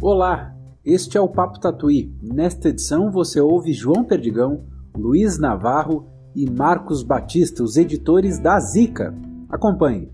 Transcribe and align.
Olá, 0.00 0.54
este 0.84 1.16
é 1.16 1.20
o 1.20 1.26
Papo 1.26 1.58
Tatuí. 1.58 2.14
Nesta 2.22 2.68
edição 2.68 3.10
você 3.10 3.40
ouve 3.40 3.72
João 3.72 4.04
Perdigão, 4.04 4.62
Luiz 4.94 5.38
Navarro 5.38 6.06
e 6.34 6.48
Marcos 6.48 7.02
Batista, 7.02 7.62
os 7.62 7.78
editores 7.78 8.38
da 8.38 8.60
Zica. 8.60 9.14
Acompanhe. 9.48 10.12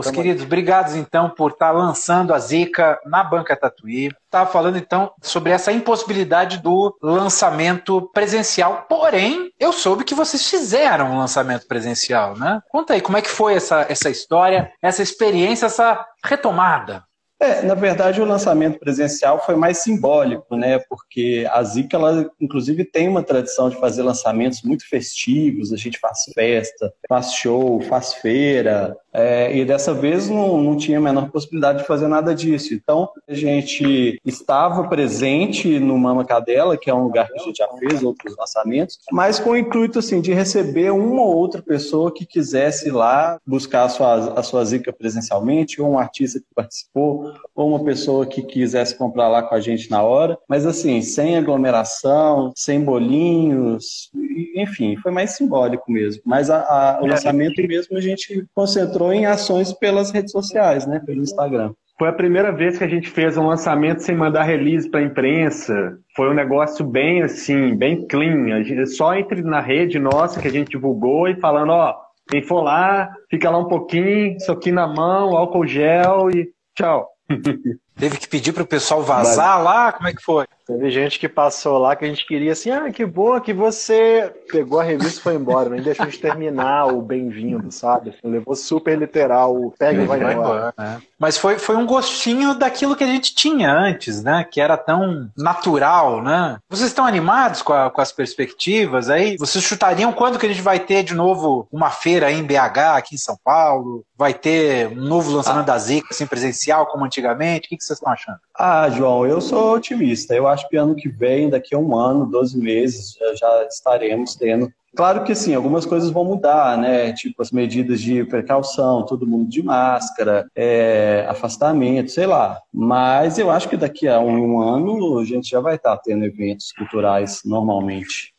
Os 0.00 0.06
Tamo 0.06 0.16
queridos, 0.16 0.44
obrigados 0.44 0.94
então 0.94 1.28
por 1.28 1.50
estar 1.50 1.72
tá 1.72 1.72
lançando 1.72 2.32
a 2.32 2.38
Zica 2.38 2.98
na 3.04 3.22
Banca 3.22 3.54
Tatuí. 3.54 4.06
Estava 4.06 4.46
tá 4.46 4.52
falando 4.52 4.78
então 4.78 5.12
sobre 5.20 5.52
essa 5.52 5.70
impossibilidade 5.70 6.56
do 6.58 6.96
lançamento 7.02 8.10
presencial. 8.10 8.86
Porém, 8.88 9.52
eu 9.60 9.74
soube 9.74 10.04
que 10.04 10.14
vocês 10.14 10.48
fizeram 10.48 11.12
um 11.12 11.18
lançamento 11.18 11.66
presencial, 11.66 12.34
né? 12.34 12.62
Conta 12.70 12.94
aí, 12.94 13.02
como 13.02 13.18
é 13.18 13.22
que 13.22 13.28
foi 13.28 13.54
essa, 13.54 13.84
essa 13.90 14.08
história, 14.08 14.72
essa 14.80 15.02
experiência, 15.02 15.66
essa 15.66 16.02
retomada? 16.24 17.04
É, 17.42 17.62
na 17.62 17.74
verdade, 17.74 18.20
o 18.20 18.26
lançamento 18.26 18.78
presencial 18.78 19.42
foi 19.42 19.56
mais 19.56 19.78
simbólico, 19.78 20.54
né? 20.54 20.78
Porque 20.78 21.48
a 21.50 21.62
Zica, 21.62 21.96
ela, 21.96 22.30
inclusive, 22.38 22.84
tem 22.84 23.08
uma 23.08 23.22
tradição 23.22 23.70
de 23.70 23.80
fazer 23.80 24.02
lançamentos 24.02 24.60
muito 24.60 24.86
festivos. 24.86 25.72
A 25.72 25.76
gente 25.78 25.98
faz 25.98 26.24
festa, 26.34 26.92
faz 27.08 27.32
show, 27.32 27.80
faz 27.80 28.12
feira. 28.12 28.94
É, 29.12 29.56
e 29.56 29.64
dessa 29.64 29.92
vez 29.92 30.28
não, 30.28 30.62
não 30.62 30.76
tinha 30.76 30.98
a 30.98 31.00
menor 31.00 31.30
possibilidade 31.30 31.80
de 31.80 31.86
fazer 31.86 32.08
nada 32.08 32.34
disso. 32.34 32.74
Então, 32.74 33.08
a 33.28 33.34
gente 33.34 34.20
estava 34.24 34.88
presente 34.88 35.78
no 35.78 35.98
Mama 35.98 36.24
Cadela, 36.24 36.76
que 36.76 36.88
é 36.88 36.94
um 36.94 37.04
lugar 37.04 37.28
que 37.28 37.40
a 37.40 37.42
gente 37.42 37.58
já 37.58 37.68
fez 37.78 38.02
outros 38.02 38.36
lançamentos, 38.36 38.98
mas 39.10 39.38
com 39.38 39.50
o 39.50 39.56
intuito 39.56 39.98
assim, 39.98 40.20
de 40.20 40.32
receber 40.32 40.92
uma 40.92 41.22
ou 41.22 41.36
outra 41.36 41.62
pessoa 41.62 42.12
que 42.12 42.24
quisesse 42.24 42.88
ir 42.88 42.92
lá 42.92 43.38
buscar 43.46 43.84
a 43.84 43.88
sua, 43.88 44.14
a 44.38 44.42
sua 44.42 44.64
Zica 44.64 44.92
presencialmente, 44.92 45.80
ou 45.80 45.90
um 45.90 45.98
artista 45.98 46.38
que 46.38 46.46
participou, 46.54 47.32
ou 47.54 47.68
uma 47.68 47.84
pessoa 47.84 48.26
que 48.26 48.42
quisesse 48.42 48.96
comprar 48.96 49.28
lá 49.28 49.42
com 49.42 49.54
a 49.54 49.60
gente 49.60 49.90
na 49.90 50.02
hora, 50.02 50.38
mas 50.48 50.66
assim, 50.66 51.02
sem 51.02 51.36
aglomeração, 51.36 52.52
sem 52.54 52.82
bolinhos, 52.82 54.10
enfim, 54.54 54.96
foi 54.96 55.10
mais 55.10 55.32
simbólico 55.32 55.90
mesmo. 55.90 56.22
Mas 56.24 56.50
a, 56.50 56.60
a, 56.60 57.00
o 57.02 57.06
lançamento 57.06 57.60
mesmo 57.66 57.96
a 57.96 58.00
gente 58.00 58.46
concentrou 58.54 58.99
em 59.12 59.26
ações 59.26 59.72
pelas 59.72 60.10
redes 60.10 60.32
sociais, 60.32 60.86
né, 60.86 61.00
pelo 61.04 61.22
Instagram. 61.22 61.72
Foi 61.98 62.08
a 62.08 62.14
primeira 62.14 62.50
vez 62.50 62.78
que 62.78 62.84
a 62.84 62.88
gente 62.88 63.10
fez 63.10 63.36
um 63.36 63.46
lançamento 63.46 64.02
sem 64.02 64.16
mandar 64.16 64.44
release 64.44 64.88
para 64.88 65.00
a 65.00 65.02
imprensa. 65.02 65.98
Foi 66.16 66.30
um 66.30 66.34
negócio 66.34 66.82
bem 66.82 67.22
assim, 67.22 67.76
bem 67.76 68.06
clean. 68.06 68.54
A 68.54 68.62
gente, 68.62 68.86
só 68.86 69.14
entre 69.14 69.42
na 69.42 69.60
rede 69.60 69.98
nossa 69.98 70.40
que 70.40 70.48
a 70.48 70.50
gente 70.50 70.70
divulgou 70.70 71.28
e 71.28 71.36
falando, 71.36 71.72
ó, 71.72 71.94
quem 72.30 72.40
for 72.40 72.62
lá, 72.62 73.10
fica 73.28 73.50
lá 73.50 73.58
um 73.58 73.68
pouquinho, 73.68 74.36
isso 74.36 74.50
aqui 74.50 74.72
na 74.72 74.86
mão, 74.86 75.36
álcool 75.36 75.66
gel 75.66 76.30
e 76.30 76.48
tchau. 76.74 77.06
Teve 77.98 78.16
que 78.16 78.28
pedir 78.28 78.54
para 78.54 78.62
o 78.62 78.66
pessoal 78.66 79.02
vazar 79.02 79.56
Mas... 79.56 79.64
lá? 79.64 79.92
Como 79.92 80.08
é 80.08 80.14
que 80.14 80.22
foi? 80.22 80.46
Teve 80.70 80.90
gente 80.90 81.18
que 81.18 81.28
passou 81.28 81.78
lá 81.78 81.96
que 81.96 82.04
a 82.04 82.08
gente 82.08 82.24
queria 82.24 82.52
assim, 82.52 82.70
ah, 82.70 82.92
que 82.92 83.04
bom 83.04 83.40
que 83.40 83.52
você 83.52 84.32
pegou 84.50 84.78
a 84.78 84.84
revista 84.84 85.18
e 85.18 85.22
foi 85.22 85.34
embora, 85.34 85.68
nem 85.68 85.82
deixou 85.82 86.06
de 86.06 86.16
terminar 86.18 86.86
o 86.86 87.02
bem-vindo, 87.02 87.72
sabe? 87.72 88.14
Levou 88.22 88.54
super 88.54 88.96
literal 88.96 89.54
o 89.54 89.72
pega 89.76 90.02
e 90.02 90.06
vai 90.06 90.18
embora. 90.18 90.34
embora 90.34 90.74
né? 90.78 91.02
Mas 91.18 91.36
foi, 91.36 91.58
foi 91.58 91.76
um 91.76 91.84
gostinho 91.84 92.54
daquilo 92.54 92.96
que 92.96 93.04
a 93.04 93.06
gente 93.06 93.34
tinha 93.34 93.70
antes, 93.70 94.22
né? 94.22 94.44
Que 94.48 94.60
era 94.60 94.76
tão 94.76 95.28
natural, 95.36 96.22
né? 96.22 96.58
Vocês 96.68 96.88
estão 96.88 97.04
animados 97.04 97.62
com, 97.62 97.72
a, 97.72 97.90
com 97.90 98.00
as 98.00 98.12
perspectivas 98.12 99.10
aí? 99.10 99.36
Vocês 99.36 99.62
chutariam 99.62 100.12
quando 100.12 100.38
que 100.38 100.46
a 100.46 100.48
gente 100.48 100.62
vai 100.62 100.78
ter 100.78 101.02
de 101.02 101.14
novo 101.14 101.68
uma 101.70 101.90
feira 101.90 102.28
aí 102.28 102.38
em 102.38 102.44
BH, 102.44 102.96
aqui 102.96 103.16
em 103.16 103.18
São 103.18 103.36
Paulo? 103.44 104.04
Vai 104.16 104.32
ter 104.32 104.88
um 104.88 105.04
novo 105.04 105.30
lançamento 105.30 105.68
ah. 105.68 105.72
da 105.72 105.78
Zica, 105.78 106.08
assim, 106.10 106.26
presencial, 106.26 106.86
como 106.86 107.04
antigamente? 107.04 107.66
O 107.66 107.68
que, 107.70 107.76
que 107.76 107.84
vocês 107.84 107.98
estão 107.98 108.12
achando? 108.12 108.38
Ah, 108.58 108.88
João, 108.90 109.26
eu 109.26 109.40
sou 109.40 109.74
otimista. 109.74 110.34
Eu 110.34 110.46
acho 110.46 110.59
acho 110.60 110.68
que 110.68 110.76
ano 110.76 110.94
que 110.94 111.08
vem, 111.08 111.48
daqui 111.48 111.74
a 111.74 111.78
um 111.78 111.96
ano, 111.96 112.26
12 112.26 112.58
meses, 112.58 113.16
já, 113.18 113.34
já 113.34 113.66
estaremos 113.66 114.34
tendo. 114.36 114.70
Claro 114.94 115.22
que 115.22 115.34
sim, 115.36 115.54
algumas 115.54 115.86
coisas 115.86 116.10
vão 116.10 116.24
mudar, 116.24 116.76
né? 116.76 117.12
Tipo 117.12 117.42
as 117.42 117.52
medidas 117.52 118.00
de 118.00 118.24
precaução, 118.24 119.06
todo 119.06 119.26
mundo 119.26 119.48
de 119.48 119.62
máscara, 119.62 120.50
é, 120.54 121.24
afastamento, 121.28 122.10
sei 122.10 122.26
lá. 122.26 122.58
Mas 122.72 123.38
eu 123.38 123.50
acho 123.50 123.68
que 123.68 123.76
daqui 123.76 124.08
a 124.08 124.18
um, 124.18 124.54
um 124.54 124.60
ano 124.60 125.18
a 125.18 125.24
gente 125.24 125.48
já 125.48 125.60
vai 125.60 125.76
estar 125.76 125.96
tendo 125.98 126.24
eventos 126.24 126.72
culturais 126.72 127.42
normalmente. 127.44 128.34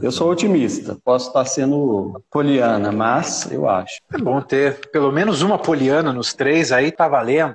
Eu 0.00 0.12
sou 0.12 0.30
otimista, 0.30 0.96
posso 1.02 1.28
estar 1.28 1.44
sendo 1.46 2.22
poliana, 2.30 2.92
mas 2.92 3.50
eu 3.50 3.68
acho. 3.68 4.00
É 4.12 4.18
bom 4.18 4.40
ter 4.40 4.88
pelo 4.90 5.10
menos 5.10 5.42
uma 5.42 5.58
poliana 5.58 6.12
nos 6.12 6.32
três 6.32 6.70
aí, 6.70 6.92
tá 6.92 7.08
valendo. 7.08 7.54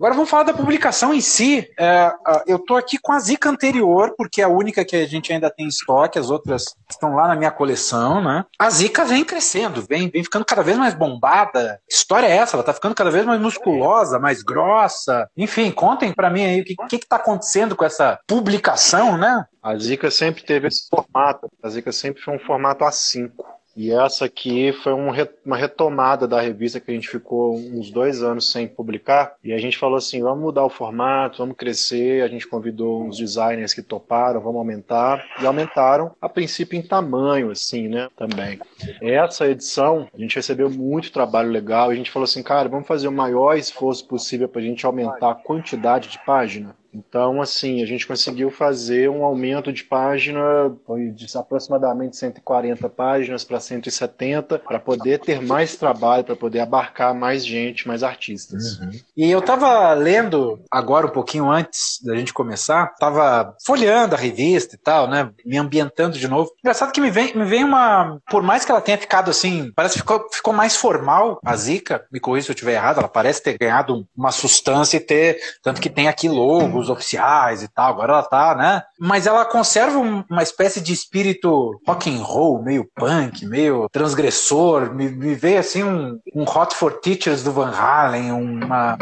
Agora 0.00 0.14
vamos 0.14 0.30
falar 0.30 0.44
da 0.44 0.54
publicação 0.54 1.12
em 1.12 1.20
si. 1.20 1.70
É, 1.78 2.10
eu 2.46 2.56
estou 2.56 2.78
aqui 2.78 2.96
com 2.96 3.12
a 3.12 3.18
Zica 3.18 3.50
anterior, 3.50 4.14
porque 4.16 4.40
é 4.40 4.44
a 4.44 4.48
única 4.48 4.82
que 4.82 4.96
a 4.96 5.06
gente 5.06 5.30
ainda 5.30 5.50
tem 5.50 5.66
em 5.66 5.68
estoque, 5.68 6.18
as 6.18 6.30
outras 6.30 6.74
estão 6.88 7.14
lá 7.14 7.28
na 7.28 7.36
minha 7.36 7.50
coleção, 7.50 8.22
né? 8.22 8.46
A 8.58 8.70
Zica 8.70 9.04
vem 9.04 9.22
crescendo, 9.26 9.84
vem, 9.86 10.08
vem 10.08 10.24
ficando 10.24 10.46
cada 10.46 10.62
vez 10.62 10.78
mais 10.78 10.94
bombada. 10.94 11.82
Que 11.86 11.94
história 11.94 12.26
é 12.26 12.34
essa? 12.34 12.56
Ela 12.56 12.62
está 12.62 12.72
ficando 12.72 12.94
cada 12.94 13.10
vez 13.10 13.26
mais 13.26 13.38
musculosa, 13.38 14.18
mais 14.18 14.42
grossa. 14.42 15.28
Enfim, 15.36 15.70
contem 15.70 16.14
para 16.14 16.30
mim 16.30 16.46
aí 16.46 16.62
o 16.62 16.64
que 16.64 16.96
está 16.96 17.16
acontecendo 17.16 17.76
com 17.76 17.84
essa 17.84 18.18
publicação, 18.26 19.18
né? 19.18 19.44
A 19.62 19.76
Zica 19.76 20.10
sempre 20.10 20.42
teve 20.42 20.68
esse 20.68 20.88
formato. 20.88 21.46
A 21.62 21.68
Zica 21.68 21.92
sempre 21.92 22.22
foi 22.22 22.34
um 22.34 22.40
formato 22.40 22.86
A5. 22.86 23.32
E 23.80 23.90
essa 23.90 24.26
aqui 24.26 24.74
foi 24.74 24.92
um, 24.92 25.08
uma 25.42 25.56
retomada 25.56 26.28
da 26.28 26.38
revista 26.38 26.78
que 26.78 26.90
a 26.90 26.94
gente 26.94 27.08
ficou 27.08 27.56
uns 27.56 27.90
dois 27.90 28.22
anos 28.22 28.52
sem 28.52 28.68
publicar. 28.68 29.36
E 29.42 29.54
a 29.54 29.58
gente 29.58 29.78
falou 29.78 29.96
assim: 29.96 30.20
vamos 30.20 30.42
mudar 30.44 30.66
o 30.66 30.68
formato, 30.68 31.38
vamos 31.38 31.56
crescer. 31.56 32.22
A 32.22 32.28
gente 32.28 32.46
convidou 32.46 33.02
uns 33.02 33.16
designers 33.16 33.72
que 33.72 33.80
toparam, 33.80 34.38
vamos 34.38 34.58
aumentar. 34.58 35.26
E 35.40 35.46
aumentaram, 35.46 36.14
a 36.20 36.28
princípio, 36.28 36.78
em 36.78 36.82
tamanho, 36.82 37.50
assim, 37.50 37.88
né? 37.88 38.10
Também. 38.18 38.60
Essa 39.00 39.48
edição, 39.48 40.06
a 40.12 40.18
gente 40.20 40.36
recebeu 40.36 40.68
muito 40.68 41.10
trabalho 41.10 41.48
legal. 41.48 41.88
A 41.88 41.94
gente 41.94 42.10
falou 42.10 42.24
assim: 42.24 42.42
cara, 42.42 42.68
vamos 42.68 42.86
fazer 42.86 43.08
o 43.08 43.12
maior 43.12 43.56
esforço 43.56 44.06
possível 44.06 44.46
para 44.46 44.60
a 44.60 44.64
gente 44.64 44.84
aumentar 44.84 45.30
a 45.30 45.34
quantidade 45.34 46.10
de 46.10 46.18
página 46.26 46.76
então, 46.92 47.40
assim, 47.40 47.82
a 47.82 47.86
gente 47.86 48.06
conseguiu 48.06 48.50
fazer 48.50 49.08
um 49.08 49.24
aumento 49.24 49.72
de 49.72 49.84
página 49.84 50.40
de 51.14 51.26
aproximadamente 51.36 52.16
140 52.16 52.88
páginas 52.88 53.44
para 53.44 53.60
170, 53.60 54.58
para 54.58 54.80
poder 54.80 55.20
ter 55.20 55.40
mais 55.40 55.76
trabalho, 55.76 56.24
para 56.24 56.36
poder 56.36 56.60
abarcar 56.60 57.14
mais 57.14 57.46
gente, 57.46 57.86
mais 57.86 58.02
artistas. 58.02 58.78
Uhum. 58.78 58.90
E 59.16 59.30
eu 59.30 59.38
estava 59.38 59.92
lendo 59.94 60.60
agora 60.70 61.06
um 61.06 61.10
pouquinho 61.10 61.48
antes 61.48 62.00
da 62.04 62.16
gente 62.16 62.34
começar, 62.34 62.90
estava 62.92 63.54
folheando 63.64 64.14
a 64.14 64.18
revista 64.18 64.74
e 64.74 64.78
tal, 64.78 65.08
né, 65.08 65.30
me 65.44 65.58
ambientando 65.58 66.18
de 66.18 66.26
novo. 66.26 66.50
Engraçado 66.58 66.92
que 66.92 67.00
me 67.00 67.10
vem, 67.10 67.36
me 67.36 67.44
vem 67.44 67.64
uma, 67.64 68.18
por 68.28 68.42
mais 68.42 68.64
que 68.64 68.72
ela 68.72 68.80
tenha 68.80 68.98
ficado 68.98 69.30
assim, 69.30 69.70
parece 69.76 69.94
que 69.94 70.00
ficou, 70.00 70.26
ficou 70.32 70.52
mais 70.52 70.76
formal 70.76 71.38
a 71.44 71.56
Zika, 71.56 72.04
me 72.12 72.18
corrija 72.18 72.46
se 72.46 72.50
eu 72.50 72.54
estiver 72.54 72.74
errado, 72.74 72.98
ela 72.98 73.08
parece 73.08 73.42
ter 73.42 73.56
ganhado 73.58 74.06
uma 74.16 74.32
substância 74.32 74.96
e 74.96 75.00
ter, 75.00 75.38
tanto 75.62 75.80
que 75.80 75.90
tem 75.90 76.08
aqui 76.08 76.28
logo 76.28 76.79
os 76.80 76.90
oficiais 76.90 77.62
e 77.62 77.68
tal, 77.68 77.90
agora 77.90 78.12
ela 78.12 78.22
tá, 78.22 78.54
né? 78.54 78.82
Mas 78.98 79.26
ela 79.26 79.44
conserva 79.44 79.98
uma 79.98 80.42
espécie 80.42 80.80
de 80.80 80.92
espírito 80.92 81.78
rock 81.86 82.10
and 82.10 82.22
roll, 82.22 82.62
meio 82.62 82.88
punk, 82.96 83.46
meio 83.46 83.88
transgressor. 83.90 84.94
Me, 84.94 85.08
me 85.08 85.34
veio 85.34 85.60
assim 85.60 85.84
um, 85.84 86.18
um 86.34 86.42
Hot 86.42 86.74
for 86.74 87.00
Teachers 87.00 87.42
do 87.42 87.52
Van 87.52 87.70
Halen, 87.70 88.32
uma, 88.32 88.98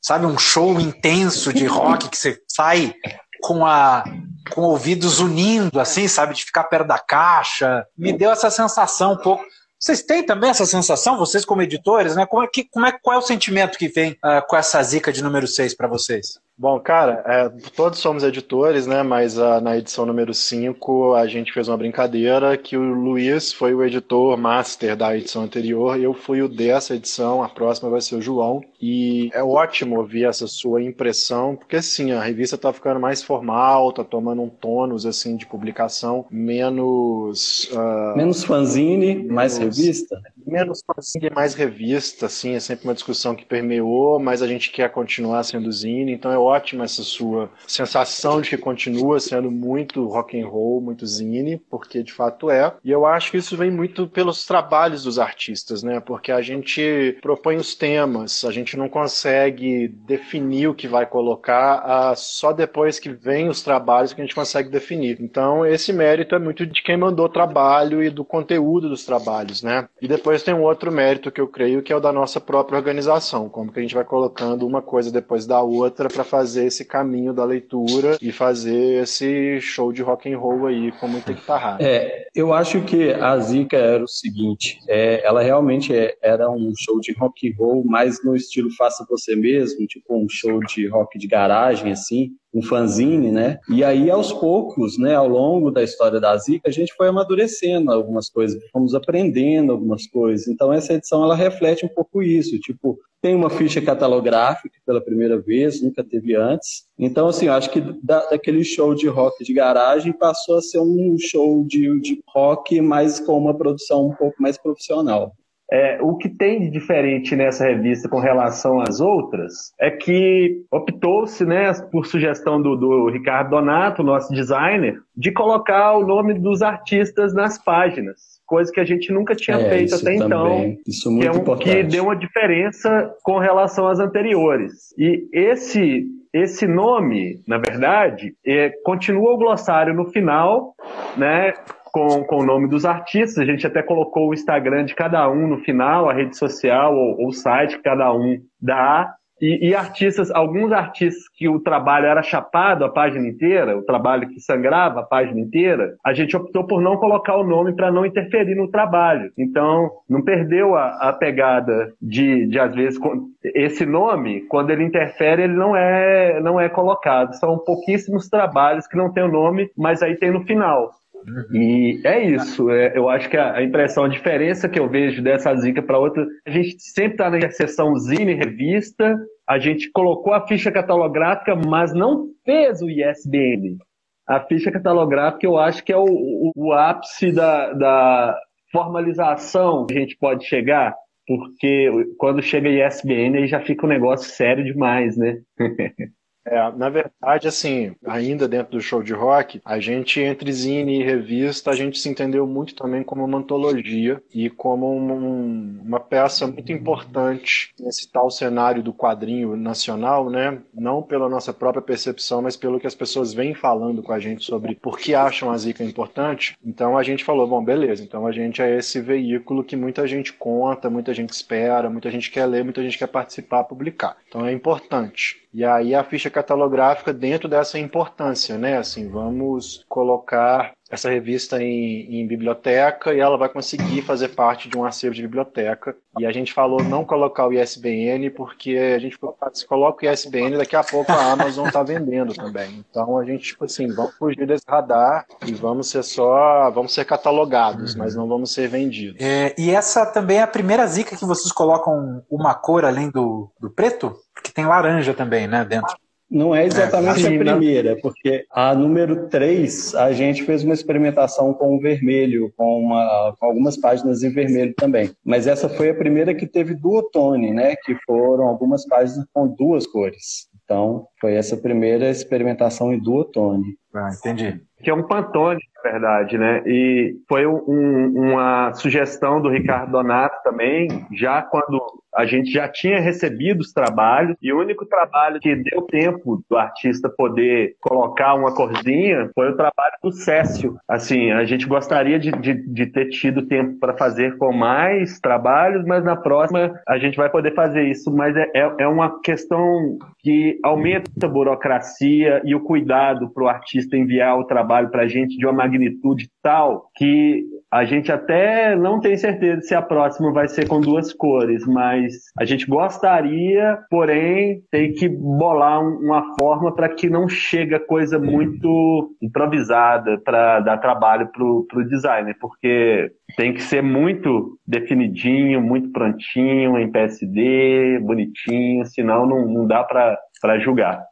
sabe, 0.00 0.26
um 0.26 0.38
show 0.38 0.80
intenso 0.80 1.52
de 1.52 1.66
rock 1.66 2.08
que 2.08 2.16
você 2.16 2.38
sai 2.48 2.94
com 3.42 3.64
a 3.64 4.04
com 4.50 4.62
ouvidos 4.62 5.20
unindo, 5.20 5.78
assim, 5.78 6.08
sabe, 6.08 6.34
de 6.34 6.44
ficar 6.44 6.64
perto 6.64 6.86
da 6.86 6.98
caixa. 6.98 7.84
Me 7.96 8.12
deu 8.12 8.30
essa 8.30 8.50
sensação 8.50 9.12
um 9.12 9.16
pouco. 9.16 9.44
Vocês 9.78 10.02
têm 10.02 10.24
também 10.24 10.50
essa 10.50 10.66
sensação, 10.66 11.16
vocês 11.16 11.44
como 11.44 11.62
editores, 11.62 12.16
né? 12.16 12.26
Como 12.26 12.42
é 12.42 12.48
que, 12.48 12.64
como 12.64 12.86
é, 12.86 12.92
qual 12.92 13.16
é 13.16 13.18
o 13.18 13.22
sentimento 13.22 13.78
que 13.78 13.88
vem 13.88 14.12
uh, 14.12 14.44
com 14.48 14.56
essa 14.56 14.82
zica 14.82 15.12
de 15.12 15.22
número 15.22 15.46
6 15.46 15.76
para 15.76 15.86
vocês? 15.86 16.38
Bom, 16.60 16.80
cara, 16.80 17.22
é, 17.24 17.48
todos 17.76 18.00
somos 18.00 18.24
editores, 18.24 18.84
né? 18.84 19.04
Mas 19.04 19.38
uh, 19.38 19.60
na 19.62 19.78
edição 19.78 20.04
número 20.04 20.34
5 20.34 21.14
a 21.14 21.24
gente 21.28 21.52
fez 21.52 21.68
uma 21.68 21.76
brincadeira 21.76 22.56
que 22.56 22.76
o 22.76 22.82
Luiz 22.82 23.52
foi 23.52 23.72
o 23.74 23.84
editor 23.84 24.36
master 24.36 24.96
da 24.96 25.16
edição 25.16 25.44
anterior, 25.44 26.00
eu 26.00 26.12
fui 26.12 26.42
o 26.42 26.48
dessa 26.48 26.96
edição, 26.96 27.44
a 27.44 27.48
próxima 27.48 27.88
vai 27.88 28.00
ser 28.00 28.16
o 28.16 28.20
João. 28.20 28.60
E 28.82 29.30
é 29.32 29.40
ótimo 29.40 29.98
ouvir 29.98 30.24
essa 30.24 30.48
sua 30.48 30.82
impressão, 30.82 31.54
porque 31.54 31.76
assim, 31.76 32.10
a 32.10 32.20
revista 32.20 32.58
tá 32.58 32.72
ficando 32.72 32.98
mais 32.98 33.22
formal, 33.22 33.92
tá 33.92 34.02
tomando 34.02 34.42
um 34.42 34.48
tônus 34.48 35.06
assim 35.06 35.36
de 35.36 35.46
publicação 35.46 36.26
menos. 36.28 37.70
Uh, 37.70 38.16
menos 38.16 38.42
fanzine, 38.42 39.14
menos, 39.14 39.32
mais 39.32 39.58
revista? 39.58 40.20
Menos 40.48 40.82
fanzine, 40.86 41.30
mais 41.30 41.54
revista, 41.54 42.26
assim, 42.26 42.54
é 42.54 42.60
sempre 42.60 42.86
uma 42.86 42.94
discussão 42.94 43.34
que 43.34 43.44
permeou, 43.44 44.18
mas 44.18 44.40
a 44.40 44.46
gente 44.46 44.70
quer 44.70 44.90
continuar 44.90 45.42
sendo 45.42 45.70
zine, 45.70 46.12
então 46.12 46.32
é 46.32 46.38
ótima 46.38 46.84
essa 46.84 47.02
sua 47.02 47.50
sensação 47.66 48.40
de 48.40 48.48
que 48.48 48.56
continua 48.56 49.20
sendo 49.20 49.50
muito 49.50 50.06
rock 50.06 50.40
and 50.40 50.46
roll, 50.46 50.80
muito 50.80 51.06
zine, 51.06 51.60
porque 51.70 52.02
de 52.02 52.12
fato 52.12 52.50
é. 52.50 52.74
E 52.82 52.90
eu 52.90 53.04
acho 53.04 53.30
que 53.30 53.36
isso 53.36 53.56
vem 53.56 53.70
muito 53.70 54.08
pelos 54.08 54.46
trabalhos 54.46 55.04
dos 55.04 55.18
artistas, 55.18 55.82
né? 55.82 56.00
Porque 56.00 56.32
a 56.32 56.40
gente 56.40 57.18
propõe 57.20 57.56
os 57.56 57.74
temas, 57.74 58.44
a 58.44 58.50
gente 58.50 58.76
não 58.76 58.88
consegue 58.88 59.88
definir 59.88 60.68
o 60.68 60.74
que 60.74 60.88
vai 60.88 61.04
colocar 61.04 62.14
só 62.16 62.52
depois 62.52 62.98
que 62.98 63.10
vem 63.10 63.48
os 63.48 63.62
trabalhos 63.62 64.12
que 64.12 64.20
a 64.20 64.24
gente 64.24 64.34
consegue 64.34 64.70
definir. 64.70 65.18
Então, 65.20 65.66
esse 65.66 65.92
mérito 65.92 66.34
é 66.34 66.38
muito 66.38 66.64
de 66.66 66.82
quem 66.82 66.96
mandou 66.96 67.26
o 67.26 67.30
trabalho 67.30 68.02
e 68.02 68.08
do 68.08 68.24
conteúdo 68.24 68.88
dos 68.88 69.04
trabalhos, 69.04 69.62
né? 69.62 69.86
E 70.00 70.08
depois 70.08 70.37
tem 70.42 70.54
um 70.54 70.62
outro 70.62 70.90
mérito 70.90 71.30
que 71.30 71.40
eu 71.40 71.48
creio 71.48 71.82
que 71.82 71.92
é 71.92 71.96
o 71.96 72.00
da 72.00 72.12
nossa 72.12 72.40
própria 72.40 72.76
organização, 72.76 73.48
como 73.48 73.72
que 73.72 73.78
a 73.78 73.82
gente 73.82 73.94
vai 73.94 74.04
colocando 74.04 74.66
uma 74.66 74.82
coisa 74.82 75.10
depois 75.10 75.46
da 75.46 75.60
outra 75.62 76.08
para 76.08 76.24
fazer 76.24 76.66
esse 76.66 76.84
caminho 76.84 77.32
da 77.32 77.44
leitura 77.44 78.16
e 78.20 78.32
fazer 78.32 79.02
esse 79.02 79.60
show 79.60 79.92
de 79.92 80.02
rock 80.02 80.32
and 80.32 80.38
roll 80.38 80.66
aí 80.66 80.92
com 80.92 81.08
muita 81.08 81.32
guitarra. 81.32 81.78
É, 81.80 82.26
eu 82.34 82.52
acho 82.52 82.80
que 82.82 83.12
a 83.12 83.38
Zica 83.38 83.76
era 83.76 84.02
o 84.02 84.08
seguinte, 84.08 84.78
é, 84.88 85.26
ela 85.26 85.42
realmente 85.42 85.94
é, 85.94 86.16
era 86.22 86.50
um 86.50 86.72
show 86.76 87.00
de 87.00 87.12
rock 87.12 87.48
and 87.48 87.54
roll, 87.58 87.84
mais 87.84 88.22
no 88.24 88.34
estilo 88.34 88.70
faça 88.76 89.06
você 89.08 89.34
mesmo, 89.34 89.86
tipo 89.86 90.16
um 90.16 90.28
show 90.28 90.60
de 90.60 90.86
rock 90.88 91.18
de 91.18 91.26
garagem 91.26 91.92
assim, 91.92 92.32
um 92.52 92.62
fanzine, 92.62 93.30
né? 93.30 93.58
E 93.68 93.84
aí, 93.84 94.10
aos 94.10 94.32
poucos, 94.32 94.98
né, 94.98 95.14
ao 95.14 95.28
longo 95.28 95.70
da 95.70 95.82
história 95.82 96.18
da 96.18 96.36
Zica, 96.36 96.68
a 96.68 96.72
gente 96.72 96.94
foi 96.94 97.08
amadurecendo 97.08 97.92
algumas 97.92 98.30
coisas, 98.30 98.62
fomos 98.72 98.94
aprendendo 98.94 99.72
algumas 99.72 100.06
coisas. 100.06 100.48
Então, 100.48 100.72
essa 100.72 100.94
edição, 100.94 101.22
ela 101.22 101.34
reflete 101.34 101.84
um 101.84 101.88
pouco 101.88 102.22
isso. 102.22 102.58
Tipo, 102.58 102.98
tem 103.20 103.34
uma 103.34 103.50
ficha 103.50 103.82
catalográfica 103.82 104.76
pela 104.86 105.00
primeira 105.00 105.38
vez, 105.40 105.82
nunca 105.82 106.02
teve 106.02 106.34
antes. 106.34 106.84
Então, 106.98 107.28
assim, 107.28 107.46
eu 107.46 107.52
acho 107.52 107.70
que 107.70 107.80
da, 108.02 108.24
daquele 108.26 108.64
show 108.64 108.94
de 108.94 109.08
rock 109.08 109.44
de 109.44 109.52
garagem 109.52 110.12
passou 110.12 110.56
a 110.56 110.62
ser 110.62 110.78
um 110.78 111.16
show 111.18 111.64
de, 111.66 112.00
de 112.00 112.22
rock, 112.28 112.80
mas 112.80 113.20
com 113.20 113.36
uma 113.36 113.56
produção 113.56 114.06
um 114.06 114.14
pouco 114.14 114.40
mais 114.40 114.56
profissional. 114.56 115.32
É, 115.70 115.98
o 116.00 116.16
que 116.16 116.30
tem 116.30 116.60
de 116.60 116.70
diferente 116.70 117.36
nessa 117.36 117.64
revista 117.64 118.08
com 118.08 118.18
relação 118.18 118.80
às 118.80 119.00
outras 119.00 119.74
é 119.78 119.90
que 119.90 120.62
optou-se, 120.70 121.44
né, 121.44 121.70
por 121.92 122.06
sugestão 122.06 122.60
do, 122.60 122.74
do, 122.74 123.10
Ricardo 123.10 123.50
Donato, 123.50 124.02
nosso 124.02 124.32
designer, 124.32 124.98
de 125.14 125.30
colocar 125.30 125.92
o 125.98 126.06
nome 126.06 126.34
dos 126.34 126.62
artistas 126.62 127.34
nas 127.34 127.62
páginas, 127.62 128.40
coisa 128.46 128.72
que 128.72 128.80
a 128.80 128.84
gente 128.84 129.12
nunca 129.12 129.34
tinha 129.34 129.58
é, 129.58 129.68
feito 129.68 129.94
até 129.94 130.14
então, 130.14 130.74
isso 130.86 131.10
muito 131.10 131.20
que, 131.20 131.26
é 131.26 131.32
um, 131.32 131.56
que 131.58 131.82
deu 131.82 132.04
uma 132.04 132.16
diferença 132.16 133.14
com 133.22 133.38
relação 133.38 133.86
às 133.88 134.00
anteriores. 134.00 134.94
E 134.96 135.28
esse 135.32 136.06
esse 136.32 136.66
nome, 136.66 137.40
na 137.46 137.56
verdade, 137.56 138.34
é, 138.46 138.70
continua 138.84 139.32
o 139.32 139.38
glossário 139.38 139.94
no 139.94 140.06
final, 140.06 140.74
né? 141.16 141.54
Com, 141.92 142.24
com 142.24 142.36
o 142.36 142.46
nome 142.46 142.68
dos 142.68 142.84
artistas. 142.84 143.38
A 143.38 143.44
gente 143.44 143.66
até 143.66 143.82
colocou 143.82 144.28
o 144.28 144.34
Instagram 144.34 144.84
de 144.84 144.94
cada 144.94 145.28
um 145.30 145.46
no 145.46 145.58
final, 145.58 146.08
a 146.08 146.12
rede 146.12 146.36
social 146.36 146.94
ou 146.94 147.26
o 147.26 147.32
site 147.32 147.76
que 147.76 147.82
cada 147.82 148.12
um 148.12 148.38
dá. 148.60 149.14
E, 149.40 149.68
e, 149.68 149.74
artistas, 149.74 150.30
alguns 150.30 150.72
artistas 150.72 151.28
que 151.36 151.48
o 151.48 151.60
trabalho 151.60 152.06
era 152.06 152.22
chapado 152.22 152.84
a 152.84 152.88
página 152.88 153.26
inteira, 153.28 153.76
o 153.78 153.84
trabalho 153.84 154.28
que 154.28 154.40
sangrava 154.40 155.00
a 155.00 155.04
página 155.04 155.40
inteira, 155.40 155.94
a 156.04 156.12
gente 156.12 156.36
optou 156.36 156.66
por 156.66 156.80
não 156.80 156.96
colocar 156.96 157.36
o 157.36 157.46
nome 157.46 157.74
para 157.74 157.90
não 157.90 158.04
interferir 158.04 158.56
no 158.56 158.68
trabalho. 158.68 159.30
Então, 159.38 159.90
não 160.08 160.22
perdeu 160.22 160.74
a, 160.74 161.08
a 161.08 161.12
pegada 161.12 161.92
de, 162.02 162.46
de, 162.46 162.58
às 162.58 162.74
vezes, 162.74 162.98
esse 163.44 163.86
nome, 163.86 164.40
quando 164.48 164.70
ele 164.70 164.82
interfere, 164.82 165.42
ele 165.42 165.54
não 165.54 165.76
é, 165.76 166.40
não 166.40 166.60
é 166.60 166.68
colocado. 166.68 167.34
São 167.34 167.58
pouquíssimos 167.58 168.28
trabalhos 168.28 168.88
que 168.88 168.96
não 168.96 169.12
tem 169.12 169.22
o 169.22 169.32
nome, 169.32 169.70
mas 169.76 170.02
aí 170.02 170.16
tem 170.16 170.32
no 170.32 170.44
final. 170.44 170.90
Uhum. 171.26 171.56
E 171.56 172.00
é 172.04 172.24
isso. 172.24 172.70
É, 172.70 172.96
eu 172.96 173.08
acho 173.08 173.28
que 173.28 173.36
a, 173.36 173.62
impressão, 173.62 174.04
a 174.04 174.08
diferença 174.08 174.68
que 174.68 174.78
eu 174.78 174.88
vejo 174.88 175.22
dessa 175.22 175.54
zica 175.56 175.82
para 175.82 175.98
outra, 175.98 176.26
a 176.46 176.50
gente 176.50 176.80
sempre 176.80 177.12
está 177.12 177.30
na 177.30 177.50
seção 177.50 177.96
Zine 177.96 178.34
revista, 178.34 179.18
a 179.46 179.58
gente 179.58 179.90
colocou 179.90 180.32
a 180.32 180.46
ficha 180.46 180.70
catalográfica, 180.70 181.54
mas 181.56 181.92
não 181.92 182.28
fez 182.44 182.80
o 182.82 182.88
ISBN. 182.88 183.78
A 184.26 184.40
ficha 184.40 184.70
catalográfica 184.70 185.46
eu 185.46 185.56
acho 185.56 185.82
que 185.82 185.92
é 185.92 185.96
o, 185.96 186.04
o, 186.04 186.52
o 186.54 186.72
ápice 186.72 187.32
da, 187.32 187.72
da 187.72 188.38
formalização 188.70 189.86
que 189.86 189.96
a 189.96 190.00
gente 190.00 190.16
pode 190.18 190.44
chegar, 190.44 190.94
porque 191.26 191.90
quando 192.18 192.42
chega 192.42 192.68
ISBN 192.68 193.38
aí 193.38 193.46
já 193.46 193.60
fica 193.60 193.86
um 193.86 193.88
negócio 193.88 194.30
sério 194.30 194.64
demais, 194.64 195.16
né? 195.16 195.38
É, 196.50 196.72
na 196.72 196.88
verdade, 196.88 197.46
assim, 197.46 197.94
ainda 198.06 198.48
dentro 198.48 198.72
do 198.72 198.80
show 198.80 199.02
de 199.02 199.12
rock, 199.12 199.60
a 199.64 199.78
gente, 199.78 200.20
entre 200.20 200.50
zine 200.50 201.00
e 201.00 201.04
revista, 201.04 201.70
a 201.70 201.74
gente 201.74 201.98
se 201.98 202.08
entendeu 202.08 202.46
muito 202.46 202.74
também 202.74 203.02
como 203.02 203.24
uma 203.24 203.38
antologia 203.38 204.22
e 204.34 204.48
como 204.48 204.90
um, 204.96 205.80
uma 205.82 206.00
peça 206.00 206.46
muito 206.46 206.72
importante 206.72 207.74
nesse 207.78 208.10
tal 208.10 208.30
cenário 208.30 208.82
do 208.82 208.94
quadrinho 208.94 209.56
nacional, 209.56 210.30
né? 210.30 210.58
Não 210.72 211.02
pela 211.02 211.28
nossa 211.28 211.52
própria 211.52 211.82
percepção, 211.82 212.40
mas 212.40 212.56
pelo 212.56 212.80
que 212.80 212.86
as 212.86 212.94
pessoas 212.94 213.34
vêm 213.34 213.54
falando 213.54 214.02
com 214.02 214.12
a 214.12 214.18
gente 214.18 214.44
sobre 214.44 214.74
por 214.74 214.98
que 214.98 215.14
acham 215.14 215.50
a 215.50 215.58
Zika 215.58 215.84
importante. 215.84 216.56
Então 216.64 216.96
a 216.96 217.02
gente 217.02 217.24
falou, 217.24 217.46
bom, 217.46 217.62
beleza, 217.62 218.02
então 218.02 218.26
a 218.26 218.32
gente 218.32 218.62
é 218.62 218.78
esse 218.78 219.00
veículo 219.00 219.62
que 219.62 219.76
muita 219.76 220.06
gente 220.06 220.32
conta, 220.32 220.88
muita 220.88 221.12
gente 221.12 221.30
espera, 221.30 221.90
muita 221.90 222.10
gente 222.10 222.30
quer 222.30 222.46
ler, 222.46 222.64
muita 222.64 222.82
gente 222.82 222.96
quer 222.96 223.08
participar, 223.08 223.64
publicar. 223.64 224.16
Então 224.28 224.46
é 224.46 224.52
importante. 224.52 225.47
E 225.52 225.64
aí 225.64 225.94
a 225.94 226.04
ficha 226.04 226.30
catalográfica 226.30 227.12
dentro 227.12 227.48
dessa 227.48 227.78
importância, 227.78 228.58
né? 228.58 228.76
Assim, 228.76 229.08
vamos 229.08 229.84
colocar 229.88 230.72
essa 230.90 231.10
revista 231.10 231.62
em, 231.62 232.20
em, 232.20 232.26
biblioteca 232.26 233.12
e 233.12 233.20
ela 233.20 233.36
vai 233.36 233.48
conseguir 233.48 234.02
fazer 234.02 234.28
parte 234.28 234.68
de 234.68 234.76
um 234.76 234.84
acervo 234.84 235.14
de 235.14 235.22
biblioteca. 235.22 235.94
E 236.18 236.24
a 236.24 236.32
gente 236.32 236.52
falou 236.52 236.82
não 236.82 237.04
colocar 237.04 237.46
o 237.46 237.52
ISBN 237.52 238.30
porque 238.30 238.76
a 238.76 238.98
gente 238.98 239.18
se 239.52 239.66
coloca 239.66 240.06
o 240.06 240.10
ISBN 240.10 240.56
daqui 240.56 240.74
a 240.74 240.82
pouco 240.82 241.12
a 241.12 241.32
Amazon 241.32 241.66
está 241.66 241.82
vendendo 241.82 242.32
também. 242.32 242.84
Então 242.90 243.18
a 243.18 243.24
gente 243.24 243.48
tipo 243.48 243.64
assim 243.64 243.88
vamos 243.92 244.16
fugir 244.16 244.46
desse 244.46 244.64
radar 244.66 245.26
e 245.46 245.52
vamos 245.52 245.90
ser 245.90 246.02
só 246.02 246.70
vamos 246.70 246.94
ser 246.94 247.04
catalogados, 247.04 247.92
uhum. 247.92 247.98
mas 247.98 248.14
não 248.14 248.26
vamos 248.26 248.52
ser 248.52 248.68
vendidos. 248.68 249.20
É, 249.20 249.54
e 249.58 249.70
essa 249.70 250.06
também 250.06 250.38
é 250.38 250.42
a 250.42 250.46
primeira 250.46 250.86
zica 250.86 251.16
que 251.16 251.24
vocês 251.24 251.52
colocam 251.52 252.22
uma 252.30 252.54
cor 252.54 252.84
além 252.84 253.10
do, 253.10 253.50
do 253.60 253.70
preto, 253.70 254.16
porque 254.34 254.50
tem 254.50 254.66
laranja 254.66 255.12
também, 255.12 255.46
né, 255.46 255.64
dentro. 255.64 255.94
Não 256.30 256.54
é 256.54 256.66
exatamente 256.66 257.26
é, 257.26 257.34
a 257.34 257.38
primeira, 257.38 257.96
porque 258.02 258.44
a 258.50 258.74
número 258.74 259.28
3 259.28 259.94
a 259.94 260.12
gente 260.12 260.42
fez 260.42 260.62
uma 260.62 260.74
experimentação 260.74 261.54
com 261.54 261.76
o 261.76 261.80
vermelho, 261.80 262.52
com, 262.56 262.82
uma, 262.82 263.34
com 263.38 263.46
algumas 263.46 263.78
páginas 263.78 264.22
em 264.22 264.30
vermelho 264.30 264.74
também. 264.74 265.10
Mas 265.24 265.46
essa 265.46 265.68
foi 265.68 265.88
a 265.88 265.94
primeira 265.94 266.34
que 266.34 266.46
teve 266.46 266.74
duotone, 266.74 267.52
né? 267.52 267.76
Que 267.76 267.94
foram 268.06 268.44
algumas 268.44 268.86
páginas 268.86 269.26
com 269.32 269.48
duas 269.48 269.86
cores. 269.86 270.48
Então, 270.68 271.06
foi 271.18 271.34
essa 271.34 271.56
primeira 271.56 272.10
experimentação 272.10 272.92
em 272.92 272.98
duotone. 272.98 273.78
Ah, 273.94 274.10
entendi. 274.12 274.60
Que 274.82 274.90
é 274.90 274.94
um 274.94 275.02
Pantone, 275.02 275.58
na 275.76 275.90
verdade, 275.90 276.36
né? 276.36 276.62
E 276.66 277.16
foi 277.26 277.46
um, 277.46 278.12
uma 278.14 278.74
sugestão 278.74 279.40
do 279.40 279.48
Ricardo 279.48 279.92
Donato 279.92 280.36
também, 280.44 281.06
já 281.12 281.40
quando 281.40 281.80
a 282.18 282.26
gente 282.26 282.50
já 282.50 282.68
tinha 282.68 282.98
recebido 282.98 283.60
os 283.60 283.72
trabalhos 283.72 284.36
e 284.42 284.52
o 284.52 284.58
único 284.58 284.84
trabalho 284.84 285.38
que 285.38 285.54
deu 285.54 285.82
tempo 285.82 286.42
do 286.50 286.56
artista 286.56 287.08
poder 287.08 287.76
colocar 287.80 288.34
uma 288.34 288.52
corzinha 288.52 289.30
foi 289.36 289.50
o 289.50 289.56
trabalho 289.56 289.94
do 290.02 290.10
Cécio. 290.10 290.76
Assim, 290.88 291.30
a 291.30 291.44
gente 291.44 291.64
gostaria 291.64 292.18
de, 292.18 292.32
de, 292.32 292.54
de 292.54 292.86
ter 292.86 293.10
tido 293.10 293.46
tempo 293.46 293.78
para 293.78 293.96
fazer 293.96 294.36
com 294.36 294.52
mais 294.52 295.20
trabalhos, 295.20 295.84
mas 295.84 296.04
na 296.04 296.16
próxima 296.16 296.74
a 296.88 296.98
gente 296.98 297.16
vai 297.16 297.30
poder 297.30 297.54
fazer 297.54 297.84
isso. 297.84 298.12
Mas 298.12 298.36
é, 298.36 298.50
é, 298.52 298.74
é 298.80 298.88
uma 298.88 299.20
questão 299.20 299.96
que 300.18 300.58
aumenta 300.64 301.08
a 301.22 301.28
burocracia 301.28 302.42
e 302.44 302.52
o 302.52 302.64
cuidado 302.64 303.32
para 303.32 303.44
o 303.44 303.48
artista 303.48 303.96
enviar 303.96 304.36
o 304.36 304.44
trabalho 304.44 304.90
para 304.90 305.02
a 305.02 305.08
gente 305.08 305.36
de 305.36 305.46
uma 305.46 305.52
magnitude 305.52 306.28
tal 306.42 306.90
que 306.96 307.44
a 307.70 307.84
gente 307.84 308.10
até 308.10 308.74
não 308.74 309.00
tem 309.00 309.16
certeza 309.16 309.60
se 309.62 309.74
a 309.74 309.82
próxima 309.82 310.32
vai 310.32 310.48
ser 310.48 310.66
com 310.66 310.80
duas 310.80 311.12
cores, 311.12 311.66
mas 311.66 312.14
a 312.38 312.44
gente 312.44 312.66
gostaria, 312.66 313.78
porém, 313.90 314.62
tem 314.70 314.92
que 314.92 315.08
bolar 315.08 315.80
uma 315.80 316.34
forma 316.38 316.74
para 316.74 316.88
que 316.88 317.10
não 317.10 317.28
chegue 317.28 317.78
coisa 317.80 318.18
muito 318.18 319.14
improvisada 319.20 320.18
para 320.18 320.60
dar 320.60 320.78
trabalho 320.78 321.28
para 321.32 321.44
o 321.44 321.88
designer, 321.88 322.36
porque 322.40 323.10
tem 323.36 323.52
que 323.52 323.62
ser 323.62 323.82
muito 323.82 324.58
definidinho, 324.66 325.60
muito 325.60 325.90
prontinho, 325.90 326.78
em 326.78 326.90
PSD, 326.90 327.98
bonitinho, 328.00 328.84
senão 328.86 329.26
não, 329.26 329.46
não 329.46 329.66
dá 329.66 329.84
para 329.84 330.58
julgar. 330.58 331.07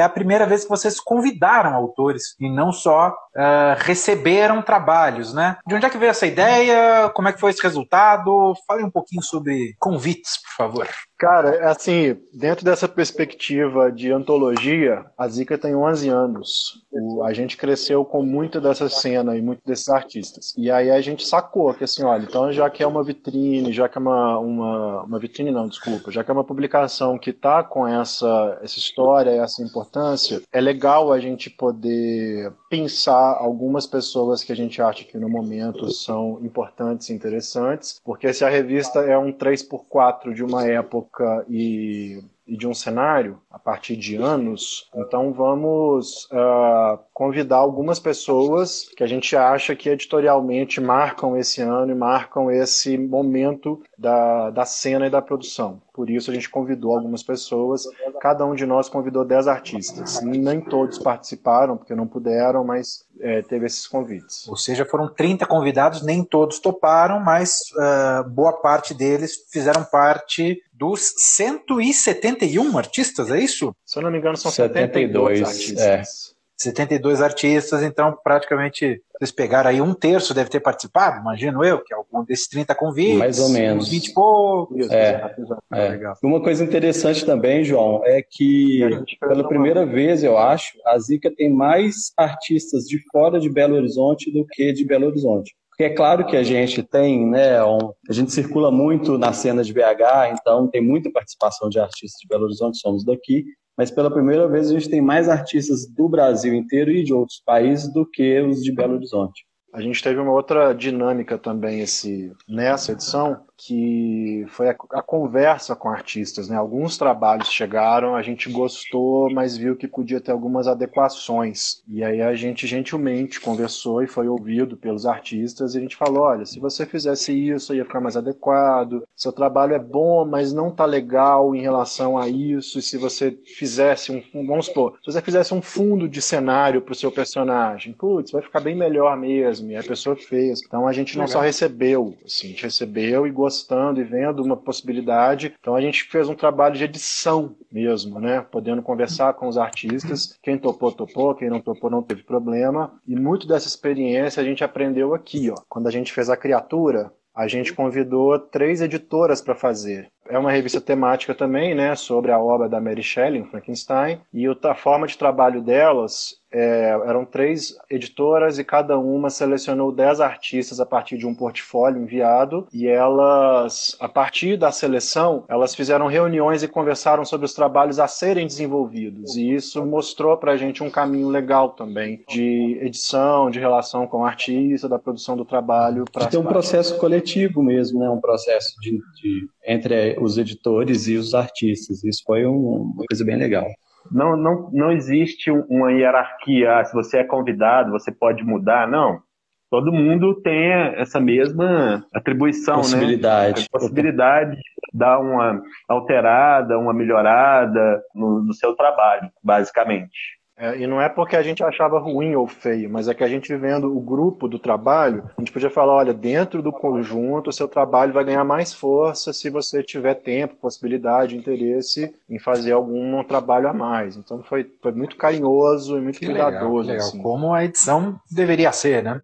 É 0.00 0.02
a 0.02 0.08
primeira 0.08 0.46
vez 0.46 0.64
que 0.64 0.70
vocês 0.70 1.00
convidaram 1.00 1.74
autores 1.74 2.34
e 2.38 2.48
não 2.48 2.72
só 2.72 3.10
uh, 3.10 3.76
receberam 3.78 4.62
trabalhos, 4.62 5.32
né? 5.32 5.56
De 5.66 5.74
onde 5.74 5.86
é 5.86 5.90
que 5.90 5.98
veio 5.98 6.10
essa 6.10 6.26
ideia? 6.26 7.08
Como 7.10 7.28
é 7.28 7.32
que 7.32 7.40
foi 7.40 7.50
esse 7.50 7.62
resultado? 7.62 8.54
Fale 8.66 8.84
um 8.84 8.90
pouquinho 8.90 9.22
sobre 9.22 9.74
convites, 9.78 10.40
por 10.42 10.56
favor. 10.56 10.88
Cara, 11.18 11.70
assim, 11.70 12.18
dentro 12.32 12.62
dessa 12.62 12.86
perspectiva 12.86 13.90
de 13.90 14.12
antologia, 14.12 15.06
a 15.16 15.26
Zika 15.26 15.56
tem 15.56 15.74
11 15.74 16.10
anos. 16.10 16.84
O, 16.92 17.22
a 17.24 17.32
gente 17.32 17.56
cresceu 17.56 18.04
com 18.04 18.22
muito 18.22 18.60
dessa 18.60 18.86
cena 18.90 19.34
e 19.34 19.40
muito 19.40 19.62
desses 19.64 19.88
artistas. 19.88 20.52
E 20.58 20.70
aí 20.70 20.90
a 20.90 21.00
gente 21.00 21.26
sacou 21.26 21.72
que 21.72 21.84
assim, 21.84 22.02
olha, 22.02 22.24
então 22.24 22.52
já 22.52 22.68
que 22.68 22.82
é 22.82 22.86
uma 22.86 23.02
vitrine, 23.02 23.72
já 23.72 23.88
que 23.88 23.96
é 23.96 24.00
uma, 24.00 24.38
uma, 24.38 25.02
uma 25.04 25.18
vitrine 25.18 25.50
não, 25.50 25.66
desculpa, 25.66 26.10
já 26.10 26.22
que 26.22 26.30
é 26.30 26.34
uma 26.34 26.44
publicação 26.44 27.18
que 27.18 27.32
tá 27.32 27.64
com 27.64 27.88
essa, 27.88 28.58
essa 28.62 28.78
história, 28.78 29.30
essa 29.30 29.62
importância, 29.62 30.42
é 30.52 30.60
legal 30.60 31.10
a 31.10 31.18
gente 31.18 31.48
poder 31.48 32.52
pensar 32.68 33.36
algumas 33.38 33.86
pessoas 33.86 34.42
que 34.42 34.52
a 34.52 34.56
gente 34.56 34.80
acha 34.82 35.04
que 35.04 35.18
no 35.18 35.28
momento 35.28 35.90
são 35.90 36.38
importantes 36.42 37.08
e 37.08 37.12
interessantes, 37.12 38.00
porque 38.04 38.32
se 38.32 38.44
a 38.44 38.48
revista 38.48 39.00
é 39.00 39.16
um 39.16 39.32
3x4 39.32 40.34
de 40.34 40.42
uma 40.42 40.66
época 40.66 41.44
e 41.48 42.22
e 42.46 42.56
de 42.56 42.66
um 42.66 42.74
cenário 42.74 43.40
a 43.50 43.58
partir 43.58 43.96
de 43.96 44.16
anos, 44.16 44.88
então 44.94 45.32
vamos 45.32 46.26
uh, 46.26 46.98
convidar 47.12 47.56
algumas 47.56 47.98
pessoas 47.98 48.88
que 48.96 49.02
a 49.02 49.06
gente 49.06 49.34
acha 49.36 49.74
que 49.74 49.88
editorialmente 49.88 50.80
marcam 50.80 51.36
esse 51.36 51.60
ano 51.60 51.90
e 51.90 51.94
marcam 51.94 52.50
esse 52.50 52.96
momento 52.96 53.82
da, 53.98 54.50
da 54.50 54.64
cena 54.64 55.06
e 55.06 55.10
da 55.10 55.20
produção. 55.20 55.82
Por 55.92 56.10
isso 56.10 56.30
a 56.30 56.34
gente 56.34 56.50
convidou 56.50 56.94
algumas 56.94 57.22
pessoas, 57.22 57.84
cada 58.20 58.44
um 58.44 58.54
de 58.54 58.66
nós 58.66 58.88
convidou 58.88 59.24
10 59.24 59.48
artistas. 59.48 60.20
Nem 60.22 60.60
todos 60.60 60.98
participaram, 60.98 61.76
porque 61.76 61.94
não 61.94 62.06
puderam, 62.06 62.62
mas 62.64 63.05
é, 63.20 63.42
teve 63.42 63.66
esses 63.66 63.86
convites. 63.86 64.46
Ou 64.48 64.56
seja, 64.56 64.84
foram 64.84 65.08
30 65.08 65.46
convidados, 65.46 66.02
nem 66.02 66.24
todos 66.24 66.58
toparam, 66.58 67.20
mas 67.20 67.60
uh, 67.72 68.28
boa 68.28 68.52
parte 68.52 68.94
deles 68.94 69.36
fizeram 69.50 69.84
parte 69.84 70.62
dos 70.72 71.14
171 71.16 72.76
artistas, 72.76 73.30
é 73.30 73.40
isso? 73.40 73.74
Se 73.84 73.98
eu 73.98 74.02
não 74.02 74.10
me 74.10 74.18
engano, 74.18 74.36
são 74.36 74.50
72, 74.50 75.38
72 75.38 75.42
artistas. 75.42 76.32
É. 76.32 76.35
72 76.56 77.20
artistas, 77.20 77.82
então 77.82 78.16
praticamente 78.24 79.02
vocês 79.18 79.30
pegaram 79.30 79.70
aí 79.70 79.80
um 79.80 79.94
terço, 79.94 80.34
deve 80.34 80.50
ter 80.50 80.60
participado, 80.60 81.20
imagino 81.20 81.64
eu, 81.64 81.82
que 81.82 81.92
é 81.92 81.96
algum 81.96 82.24
desses 82.24 82.48
30 82.48 82.74
convites. 82.74 83.18
Mais 83.18 83.38
ou 83.38 83.48
menos. 83.50 83.88
20 83.88 84.06
e 84.06 84.14
poucos. 84.14 84.90
É, 84.90 85.34
é. 85.72 86.12
Uma 86.22 86.42
coisa 86.42 86.64
interessante 86.64 87.24
também, 87.24 87.64
João, 87.64 88.02
é 88.04 88.22
que 88.22 88.80
pela 89.20 89.46
primeira 89.46 89.84
vez, 89.86 90.22
eu 90.22 90.36
acho, 90.36 90.78
a 90.86 90.98
Zica 90.98 91.30
tem 91.34 91.50
mais 91.50 92.12
artistas 92.16 92.84
de 92.84 92.98
fora 93.10 93.38
de 93.38 93.50
Belo 93.50 93.76
Horizonte 93.76 94.30
do 94.30 94.46
que 94.46 94.72
de 94.72 94.84
Belo 94.84 95.06
Horizonte. 95.06 95.54
Porque 95.70 95.84
é 95.84 95.94
claro 95.94 96.26
que 96.26 96.36
a 96.38 96.42
gente 96.42 96.82
tem, 96.82 97.26
né, 97.26 97.62
um, 97.62 97.92
a 98.08 98.12
gente 98.12 98.32
circula 98.32 98.70
muito 98.70 99.18
na 99.18 99.34
cena 99.34 99.62
de 99.62 99.74
BH, 99.74 100.32
então 100.32 100.66
tem 100.68 100.80
muita 100.80 101.10
participação 101.10 101.68
de 101.68 101.78
artistas 101.78 102.18
de 102.18 102.26
Belo 102.26 102.44
Horizonte, 102.44 102.78
somos 102.78 103.04
daqui, 103.04 103.44
mas 103.76 103.90
pela 103.90 104.10
primeira 104.10 104.48
vez 104.48 104.70
a 104.70 104.72
gente 104.72 104.88
tem 104.88 105.00
mais 105.00 105.28
artistas 105.28 105.86
do 105.86 106.08
Brasil 106.08 106.54
inteiro 106.54 106.90
e 106.90 107.04
de 107.04 107.12
outros 107.12 107.42
países 107.44 107.92
do 107.92 108.06
que 108.06 108.40
os 108.40 108.62
de 108.62 108.72
Belo 108.72 108.94
Horizonte. 108.94 109.44
A 109.74 109.80
gente 109.80 110.02
teve 110.02 110.18
uma 110.18 110.32
outra 110.32 110.72
dinâmica 110.72 111.36
também 111.36 111.80
esse, 111.80 112.32
nessa 112.48 112.92
edição, 112.92 113.44
que 113.56 114.44
foi 114.48 114.68
a, 114.68 114.76
a, 114.90 115.02
conversa 115.02 115.74
com 115.74 115.88
artistas. 115.88 116.48
Né? 116.48 116.56
Alguns 116.56 116.98
trabalhos 116.98 117.50
chegaram, 117.50 118.14
a 118.14 118.22
gente 118.22 118.50
gostou, 118.50 119.30
mas 119.30 119.56
viu 119.56 119.76
que 119.76 119.88
podia 119.88 120.20
ter 120.20 120.30
algumas 120.30 120.68
adequações. 120.68 121.82
E 121.88 122.04
aí 122.04 122.20
a 122.20 122.34
gente 122.34 122.66
gentilmente 122.66 123.40
conversou 123.40 124.02
e 124.02 124.06
foi 124.06 124.28
ouvido 124.28 124.76
pelos 124.76 125.06
artistas 125.06 125.74
e 125.74 125.78
a 125.78 125.80
gente 125.80 125.96
falou: 125.96 126.24
olha, 126.24 126.44
se 126.44 126.60
você 126.60 126.84
fizesse 126.84 127.32
isso, 127.32 127.74
ia 127.74 127.84
ficar 127.84 128.00
mais 128.00 128.16
adequado. 128.16 129.04
Seu 129.16 129.32
trabalho 129.32 129.74
é 129.74 129.78
bom, 129.78 130.26
mas 130.26 130.52
não 130.52 130.70
tá 130.70 130.84
legal 130.84 131.54
em 131.54 131.62
relação 131.62 132.18
a 132.18 132.28
isso. 132.28 132.78
E 132.78 132.82
se 132.82 132.98
você 132.98 133.36
fizesse 133.56 134.12
um, 134.12 134.46
vamos 134.46 134.66
supor, 134.66 134.98
se 135.02 135.10
você 135.10 135.22
fizesse 135.22 135.54
um 135.54 135.62
fundo 135.62 136.08
de 136.08 136.20
cenário 136.20 136.82
para 136.82 136.92
o 136.92 136.96
seu 136.96 137.10
personagem, 137.10 137.94
putz, 137.94 138.32
vai 138.32 138.42
ficar 138.42 138.60
bem 138.60 138.76
melhor 138.76 139.16
mesmo. 139.16 139.70
E 139.70 139.76
a 139.76 139.82
pessoa 139.82 140.14
fez. 140.14 140.60
Então 140.64 140.86
a 140.86 140.92
gente 140.92 141.16
não 141.16 141.24
legal. 141.24 141.40
só 141.40 141.44
recebeu, 141.44 142.14
assim, 142.24 142.48
a 142.48 142.50
gente 142.50 142.64
recebeu 142.64 143.26
e 143.26 143.30
gostou 143.30 143.45
gostando 143.46 144.00
e 144.00 144.04
vendo 144.04 144.42
uma 144.42 144.56
possibilidade. 144.56 145.54
Então 145.60 145.76
a 145.76 145.80
gente 145.80 146.04
fez 146.04 146.28
um 146.28 146.34
trabalho 146.34 146.74
de 146.74 146.82
edição 146.82 147.56
mesmo, 147.70 148.18
né? 148.18 148.40
Podendo 148.40 148.82
conversar 148.82 149.34
com 149.34 149.46
os 149.46 149.56
artistas. 149.56 150.36
Quem 150.42 150.58
topou, 150.58 150.90
topou. 150.90 151.34
Quem 151.34 151.48
não 151.48 151.60
topou, 151.60 151.88
não 151.88 152.02
teve 152.02 152.24
problema. 152.24 152.92
E 153.06 153.14
muito 153.14 153.46
dessa 153.46 153.68
experiência 153.68 154.40
a 154.40 154.44
gente 154.44 154.64
aprendeu 154.64 155.14
aqui, 155.14 155.48
ó. 155.50 155.54
Quando 155.68 155.86
a 155.86 155.92
gente 155.92 156.12
fez 156.12 156.28
a 156.28 156.36
criatura, 156.36 157.12
a 157.34 157.46
gente 157.46 157.72
convidou 157.72 158.36
três 158.38 158.80
editoras 158.80 159.40
para 159.40 159.54
fazer. 159.54 160.10
É 160.28 160.38
uma 160.38 160.50
revista 160.50 160.80
temática 160.80 161.34
também, 161.34 161.74
né, 161.74 161.94
sobre 161.94 162.32
a 162.32 162.38
obra 162.38 162.68
da 162.68 162.80
Mary 162.80 163.02
Shelley, 163.02 163.44
Frankenstein, 163.44 164.20
e 164.32 164.46
a 164.46 164.74
forma 164.74 165.06
de 165.06 165.16
trabalho 165.16 165.62
delas 165.62 166.40
é, 166.52 166.98
eram 167.06 167.24
três 167.24 167.76
editoras 167.90 168.58
e 168.58 168.64
cada 168.64 168.98
uma 168.98 169.28
selecionou 169.28 169.92
dez 169.92 170.20
artistas 170.20 170.80
a 170.80 170.86
partir 170.86 171.18
de 171.18 171.26
um 171.26 171.34
portfólio 171.34 172.00
enviado 172.00 172.66
e 172.72 172.86
elas, 172.86 173.96
a 174.00 174.08
partir 174.08 174.56
da 174.56 174.70
seleção, 174.70 175.44
elas 175.48 175.74
fizeram 175.74 176.06
reuniões 176.06 176.62
e 176.62 176.68
conversaram 176.68 177.24
sobre 177.24 177.44
os 177.44 177.52
trabalhos 177.52 177.98
a 177.98 178.06
serem 178.06 178.46
desenvolvidos 178.46 179.36
e 179.36 179.52
isso 179.52 179.84
mostrou 179.84 180.36
para 180.38 180.52
a 180.52 180.56
gente 180.56 180.82
um 180.82 180.90
caminho 180.90 181.28
legal 181.28 181.70
também 181.70 182.24
de 182.28 182.78
edição, 182.80 183.50
de 183.50 183.58
relação 183.58 184.06
com 184.06 184.20
o 184.20 184.24
artista, 184.24 184.88
da 184.88 184.98
produção 184.98 185.36
do 185.36 185.44
trabalho. 185.44 186.04
De 186.16 186.28
ter 186.28 186.38
um 186.38 186.44
processo 186.44 186.96
coletivo 186.96 187.62
mesmo, 187.62 188.00
né? 188.00 188.08
um 188.08 188.20
processo 188.20 188.72
de, 188.80 188.92
de 188.92 189.48
entre 189.66 190.15
os 190.18 190.38
editores 190.38 191.06
e 191.08 191.16
os 191.16 191.34
artistas. 191.34 192.04
Isso 192.04 192.22
foi 192.26 192.46
um, 192.46 192.92
uma 192.94 193.04
coisa 193.08 193.24
bem 193.24 193.36
legal. 193.36 193.66
Não, 194.10 194.36
não, 194.36 194.70
não 194.72 194.92
existe 194.92 195.50
uma 195.50 195.92
hierarquia. 195.92 196.78
Ah, 196.78 196.84
se 196.84 196.92
você 196.94 197.18
é 197.18 197.24
convidado, 197.24 197.90
você 197.90 198.12
pode 198.12 198.44
mudar. 198.44 198.88
Não. 198.88 199.20
Todo 199.68 199.92
mundo 199.92 200.40
tem 200.42 200.70
essa 200.96 201.18
mesma 201.18 202.04
atribuição, 202.14 202.76
possibilidade. 202.76 203.62
né? 203.62 203.66
Possibilidade 203.70 204.56
de 204.56 204.62
dar 204.94 205.18
uma 205.18 205.60
alterada, 205.88 206.78
uma 206.78 206.94
melhorada 206.94 208.00
no, 208.14 208.44
no 208.44 208.54
seu 208.54 208.76
trabalho, 208.76 209.28
basicamente. 209.42 210.35
É, 210.58 210.78
e 210.78 210.86
não 210.86 211.00
é 211.00 211.08
porque 211.08 211.36
a 211.36 211.42
gente 211.42 211.62
achava 211.62 211.98
ruim 211.98 212.34
ou 212.34 212.46
feio, 212.46 212.88
mas 212.88 213.08
é 213.08 213.14
que 213.14 213.22
a 213.22 213.28
gente 213.28 213.54
vendo 213.54 213.94
o 213.94 214.00
grupo 214.00 214.48
do 214.48 214.58
trabalho, 214.58 215.28
a 215.36 215.40
gente 215.40 215.52
podia 215.52 215.68
falar, 215.68 215.94
olha, 215.94 216.14
dentro 216.14 216.62
do 216.62 216.72
conjunto, 216.72 217.50
o 217.50 217.52
seu 217.52 217.68
trabalho 217.68 218.12
vai 218.14 218.24
ganhar 218.24 218.42
mais 218.42 218.72
força 218.72 219.34
se 219.34 219.50
você 219.50 219.82
tiver 219.82 220.14
tempo, 220.14 220.56
possibilidade, 220.56 221.36
interesse 221.36 222.14
em 222.28 222.38
fazer 222.38 222.72
algum 222.72 223.22
trabalho 223.22 223.68
a 223.68 223.74
mais. 223.74 224.16
Então 224.16 224.42
foi, 224.42 224.66
foi 224.80 224.92
muito 224.92 225.16
carinhoso 225.16 225.98
e 225.98 226.00
muito 226.00 226.18
que 226.18 226.26
cuidadoso. 226.26 226.88
Legal, 226.88 226.94
legal. 226.94 227.08
Assim. 227.08 227.22
Como 227.22 227.52
a 227.52 227.64
edição 227.64 228.18
deveria 228.30 228.72
ser, 228.72 229.02
né? 229.02 229.20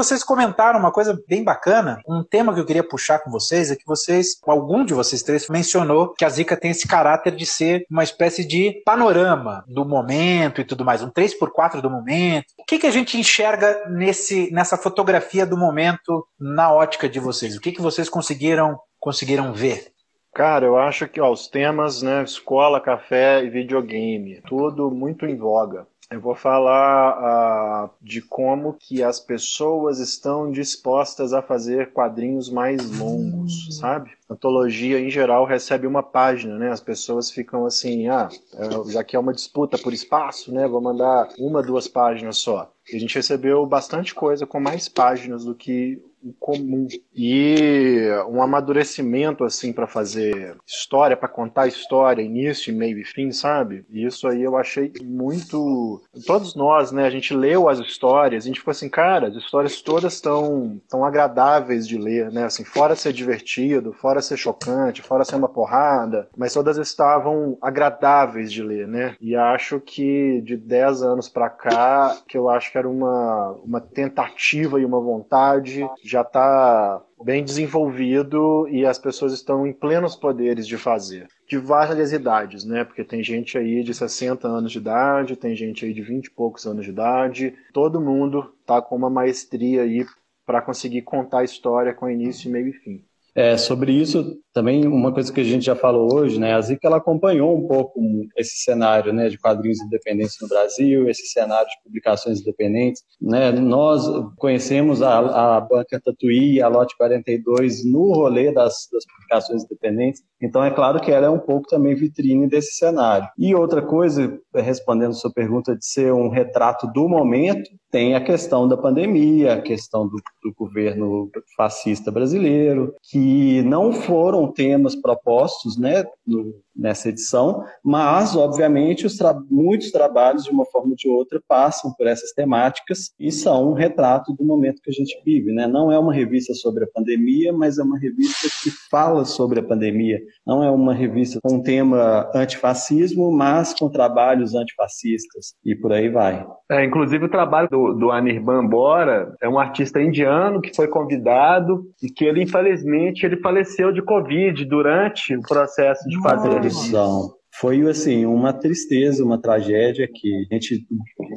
Vocês 0.00 0.24
comentaram 0.24 0.80
uma 0.80 0.90
coisa 0.90 1.22
bem 1.28 1.44
bacana. 1.44 2.00
Um 2.08 2.24
tema 2.24 2.54
que 2.54 2.60
eu 2.60 2.64
queria 2.64 2.82
puxar 2.82 3.18
com 3.18 3.30
vocês 3.30 3.70
é 3.70 3.76
que 3.76 3.84
vocês, 3.86 4.40
algum 4.46 4.82
de 4.82 4.94
vocês 4.94 5.22
três, 5.22 5.46
mencionou 5.50 6.14
que 6.14 6.24
a 6.24 6.28
Zika 6.30 6.56
tem 6.56 6.70
esse 6.70 6.88
caráter 6.88 7.36
de 7.36 7.44
ser 7.44 7.84
uma 7.90 8.02
espécie 8.02 8.42
de 8.42 8.80
panorama 8.82 9.62
do 9.68 9.84
momento 9.84 10.58
e 10.58 10.64
tudo 10.64 10.86
mais, 10.86 11.02
um 11.02 11.10
3x4 11.10 11.82
do 11.82 11.90
momento. 11.90 12.46
O 12.58 12.64
que, 12.64 12.78
que 12.78 12.86
a 12.86 12.90
gente 12.90 13.18
enxerga 13.18 13.90
nesse, 13.90 14.50
nessa 14.50 14.78
fotografia 14.78 15.44
do 15.44 15.58
momento 15.58 16.26
na 16.40 16.72
ótica 16.72 17.06
de 17.06 17.20
vocês? 17.20 17.54
O 17.54 17.60
que, 17.60 17.70
que 17.70 17.82
vocês 17.82 18.08
conseguiram, 18.08 18.80
conseguiram 18.98 19.52
ver? 19.52 19.92
Cara, 20.32 20.64
eu 20.64 20.78
acho 20.78 21.06
que 21.08 21.20
ó, 21.20 21.30
os 21.30 21.46
temas, 21.46 22.00
né, 22.00 22.22
escola, 22.22 22.80
café 22.80 23.44
e 23.44 23.50
videogame, 23.50 24.40
tudo 24.48 24.90
muito 24.90 25.26
em 25.26 25.36
voga. 25.36 25.86
Eu 26.10 26.20
vou 26.20 26.34
falar 26.34 27.84
uh, 27.84 27.90
de 28.02 28.20
como 28.20 28.72
que 28.72 29.00
as 29.00 29.20
pessoas 29.20 30.00
estão 30.00 30.50
dispostas 30.50 31.32
a 31.32 31.40
fazer 31.40 31.92
quadrinhos 31.92 32.50
mais 32.50 32.98
longos, 32.98 33.68
hum. 33.68 33.70
sabe? 33.70 34.10
Antologia, 34.28 34.98
em 34.98 35.08
geral, 35.08 35.44
recebe 35.44 35.86
uma 35.86 36.02
página, 36.02 36.58
né? 36.58 36.70
As 36.70 36.80
pessoas 36.80 37.30
ficam 37.30 37.64
assim, 37.64 38.08
ah, 38.08 38.28
é, 38.54 38.90
já 38.90 39.04
que 39.04 39.14
é 39.14 39.20
uma 39.20 39.32
disputa 39.32 39.78
por 39.78 39.92
espaço, 39.92 40.52
né? 40.52 40.66
Vou 40.66 40.80
mandar 40.80 41.28
uma, 41.38 41.62
duas 41.62 41.86
páginas 41.86 42.38
só. 42.38 42.72
E 42.92 42.96
a 42.96 42.98
gente 42.98 43.14
recebeu 43.14 43.64
bastante 43.64 44.12
coisa 44.12 44.44
com 44.44 44.58
mais 44.58 44.88
páginas 44.88 45.44
do 45.44 45.54
que 45.54 46.02
comum 46.38 46.86
e 47.14 48.08
um 48.28 48.42
amadurecimento 48.42 49.44
assim 49.44 49.72
para 49.72 49.86
fazer 49.86 50.56
história, 50.66 51.16
para 51.16 51.28
contar 51.28 51.66
história, 51.66 52.22
início, 52.22 52.74
meio 52.74 52.98
e 52.98 53.04
fim, 53.04 53.32
sabe? 53.32 53.84
E 53.90 54.04
isso 54.04 54.28
aí 54.28 54.42
eu 54.42 54.56
achei 54.56 54.92
muito. 55.02 56.02
Todos 56.26 56.54
nós, 56.54 56.92
né? 56.92 57.04
A 57.06 57.10
gente 57.10 57.34
leu 57.34 57.68
as 57.68 57.78
histórias, 57.78 58.44
a 58.44 58.46
gente 58.46 58.60
ficou 58.60 58.72
assim, 58.72 58.88
cara, 58.88 59.28
as 59.28 59.36
histórias 59.36 59.80
todas 59.80 60.14
estão 60.14 60.80
tão 60.88 61.04
agradáveis 61.04 61.86
de 61.86 61.98
ler, 61.98 62.30
né? 62.30 62.44
Assim, 62.44 62.64
fora 62.64 62.96
ser 62.96 63.12
divertido, 63.12 63.92
fora 63.92 64.20
ser 64.20 64.36
chocante, 64.36 65.02
fora 65.02 65.24
ser 65.24 65.36
uma 65.36 65.48
porrada, 65.48 66.28
mas 66.36 66.54
todas 66.54 66.76
estavam 66.76 67.56
agradáveis 67.60 68.52
de 68.52 68.62
ler, 68.62 68.86
né? 68.86 69.16
E 69.20 69.34
acho 69.36 69.80
que 69.80 70.40
de 70.42 70.56
10 70.56 71.02
anos 71.02 71.28
para 71.28 71.48
cá, 71.48 72.16
que 72.28 72.36
eu 72.36 72.48
acho 72.48 72.70
que 72.70 72.78
era 72.78 72.88
uma, 72.88 73.52
uma 73.64 73.80
tentativa 73.80 74.80
e 74.80 74.84
uma 74.84 75.00
vontade 75.00 75.88
já 76.10 76.22
está 76.22 77.00
bem 77.22 77.44
desenvolvido 77.44 78.66
e 78.68 78.84
as 78.84 78.98
pessoas 78.98 79.32
estão 79.32 79.66
em 79.66 79.72
plenos 79.72 80.16
poderes 80.16 80.66
de 80.66 80.76
fazer. 80.76 81.28
De 81.48 81.56
várias 81.56 82.12
idades, 82.12 82.64
né? 82.64 82.84
Porque 82.84 83.04
tem 83.04 83.22
gente 83.22 83.56
aí 83.56 83.84
de 83.84 83.94
60 83.94 84.48
anos 84.48 84.72
de 84.72 84.78
idade, 84.78 85.36
tem 85.36 85.54
gente 85.54 85.84
aí 85.84 85.92
de 85.92 86.02
20 86.02 86.26
e 86.26 86.30
poucos 86.30 86.66
anos 86.66 86.84
de 86.84 86.90
idade. 86.90 87.54
Todo 87.72 88.00
mundo 88.00 88.52
está 88.60 88.82
com 88.82 88.96
uma 88.96 89.10
maestria 89.10 89.82
aí 89.82 90.04
para 90.44 90.60
conseguir 90.60 91.02
contar 91.02 91.40
a 91.40 91.44
história 91.44 91.94
com 91.94 92.10
início, 92.10 92.50
meio 92.50 92.68
e 92.68 92.72
fim. 92.72 93.04
É, 93.32 93.56
sobre 93.56 93.92
isso, 93.92 94.36
também 94.52 94.86
uma 94.86 95.12
coisa 95.12 95.32
que 95.32 95.40
a 95.40 95.44
gente 95.44 95.64
já 95.64 95.76
falou 95.76 96.14
hoje, 96.14 96.38
né, 96.38 96.54
a 96.54 96.60
Zica 96.60 96.86
ela 96.86 96.96
acompanhou 96.96 97.56
um 97.56 97.66
pouco 97.66 98.00
esse 98.36 98.62
cenário, 98.62 99.12
né, 99.12 99.28
de 99.28 99.38
quadrinhos 99.38 99.80
independentes 99.80 100.36
no 100.40 100.48
Brasil, 100.48 101.08
esse 101.08 101.26
cenário 101.26 101.68
de 101.68 101.82
publicações 101.84 102.40
independentes, 102.40 103.02
né, 103.20 103.52
nós 103.52 104.04
conhecemos 104.36 105.02
a, 105.02 105.56
a 105.56 105.60
banca 105.60 106.00
Tatuí 106.04 106.60
a 106.60 106.68
Lote 106.68 106.96
42 106.96 107.84
no 107.84 108.12
rolê 108.12 108.52
das, 108.52 108.88
das 108.92 109.04
publicações 109.06 109.64
independentes, 109.64 110.22
então 110.42 110.64
é 110.64 110.70
claro 110.70 111.00
que 111.00 111.12
ela 111.12 111.26
é 111.26 111.30
um 111.30 111.38
pouco 111.38 111.68
também 111.68 111.94
vitrine 111.94 112.48
desse 112.48 112.72
cenário. 112.74 113.28
E 113.38 113.54
outra 113.54 113.82
coisa, 113.82 114.38
respondendo 114.54 115.14
sua 115.14 115.32
pergunta 115.32 115.76
de 115.76 115.84
ser 115.84 116.12
um 116.12 116.28
retrato 116.28 116.86
do 116.86 117.08
momento, 117.08 117.70
tem 117.90 118.14
a 118.14 118.20
questão 118.20 118.66
da 118.66 118.76
pandemia, 118.76 119.54
a 119.54 119.60
questão 119.60 120.06
do, 120.06 120.16
do 120.42 120.54
governo 120.56 121.30
fascista 121.56 122.10
brasileiro, 122.10 122.94
que 123.10 123.62
não 123.62 123.92
foram 123.92 124.39
temas 124.48 124.94
propostos 124.94 125.76
né, 125.78 126.04
no, 126.26 126.54
nessa 126.80 127.08
edição, 127.08 127.64
mas, 127.84 128.34
obviamente, 128.34 129.06
tra 129.16 129.38
muitos 129.50 129.90
trabalhos, 129.90 130.44
de 130.44 130.50
uma 130.50 130.64
forma 130.64 130.90
ou 130.90 130.96
de 130.96 131.08
outra, 131.08 131.40
passam 131.46 131.92
por 131.96 132.06
essas 132.06 132.32
temáticas 132.32 133.10
e 133.18 133.30
são 133.30 133.70
um 133.70 133.74
retrato 133.74 134.32
do 134.32 134.44
momento 134.44 134.80
que 134.82 134.90
a 134.90 134.94
gente 134.94 135.20
vive. 135.24 135.52
Né? 135.52 135.66
Não 135.66 135.92
é 135.92 135.98
uma 135.98 136.14
revista 136.14 136.54
sobre 136.54 136.84
a 136.84 136.88
pandemia, 136.88 137.52
mas 137.52 137.78
é 137.78 137.82
uma 137.82 137.98
revista 137.98 138.48
que 138.62 138.70
fala 138.90 139.24
sobre 139.24 139.60
a 139.60 139.62
pandemia. 139.62 140.18
Não 140.46 140.64
é 140.64 140.70
uma 140.70 140.94
revista 140.94 141.38
com 141.42 141.62
tema 141.62 142.30
antifascismo, 142.34 143.30
mas 143.30 143.74
com 143.74 143.90
trabalhos 143.90 144.54
antifascistas, 144.54 145.54
e 145.64 145.74
por 145.74 145.92
aí 145.92 146.08
vai. 146.08 146.46
É, 146.70 146.84
inclusive, 146.84 147.24
o 147.24 147.30
trabalho 147.30 147.68
do, 147.68 147.94
do 147.94 148.10
Anirban 148.10 148.66
Bora 148.66 149.34
é 149.42 149.48
um 149.48 149.58
artista 149.58 150.00
indiano 150.00 150.60
que 150.60 150.74
foi 150.74 150.86
convidado 150.86 151.84
e 152.02 152.08
que 152.08 152.24
ele, 152.24 152.42
infelizmente, 152.42 153.26
ele 153.26 153.36
faleceu 153.38 153.92
de 153.92 154.00
Covid 154.00 154.29
durante 154.68 155.34
o 155.34 155.42
processo 155.42 156.08
de 156.08 156.20
fazer 156.22 156.48
produção. 156.48 157.40
Foi 157.52 157.82
assim 157.90 158.24
uma 158.24 158.52
tristeza, 158.52 159.24
uma 159.24 159.40
tragédia 159.40 160.08
que 160.10 160.46
a 160.50 160.54
gente 160.54 160.86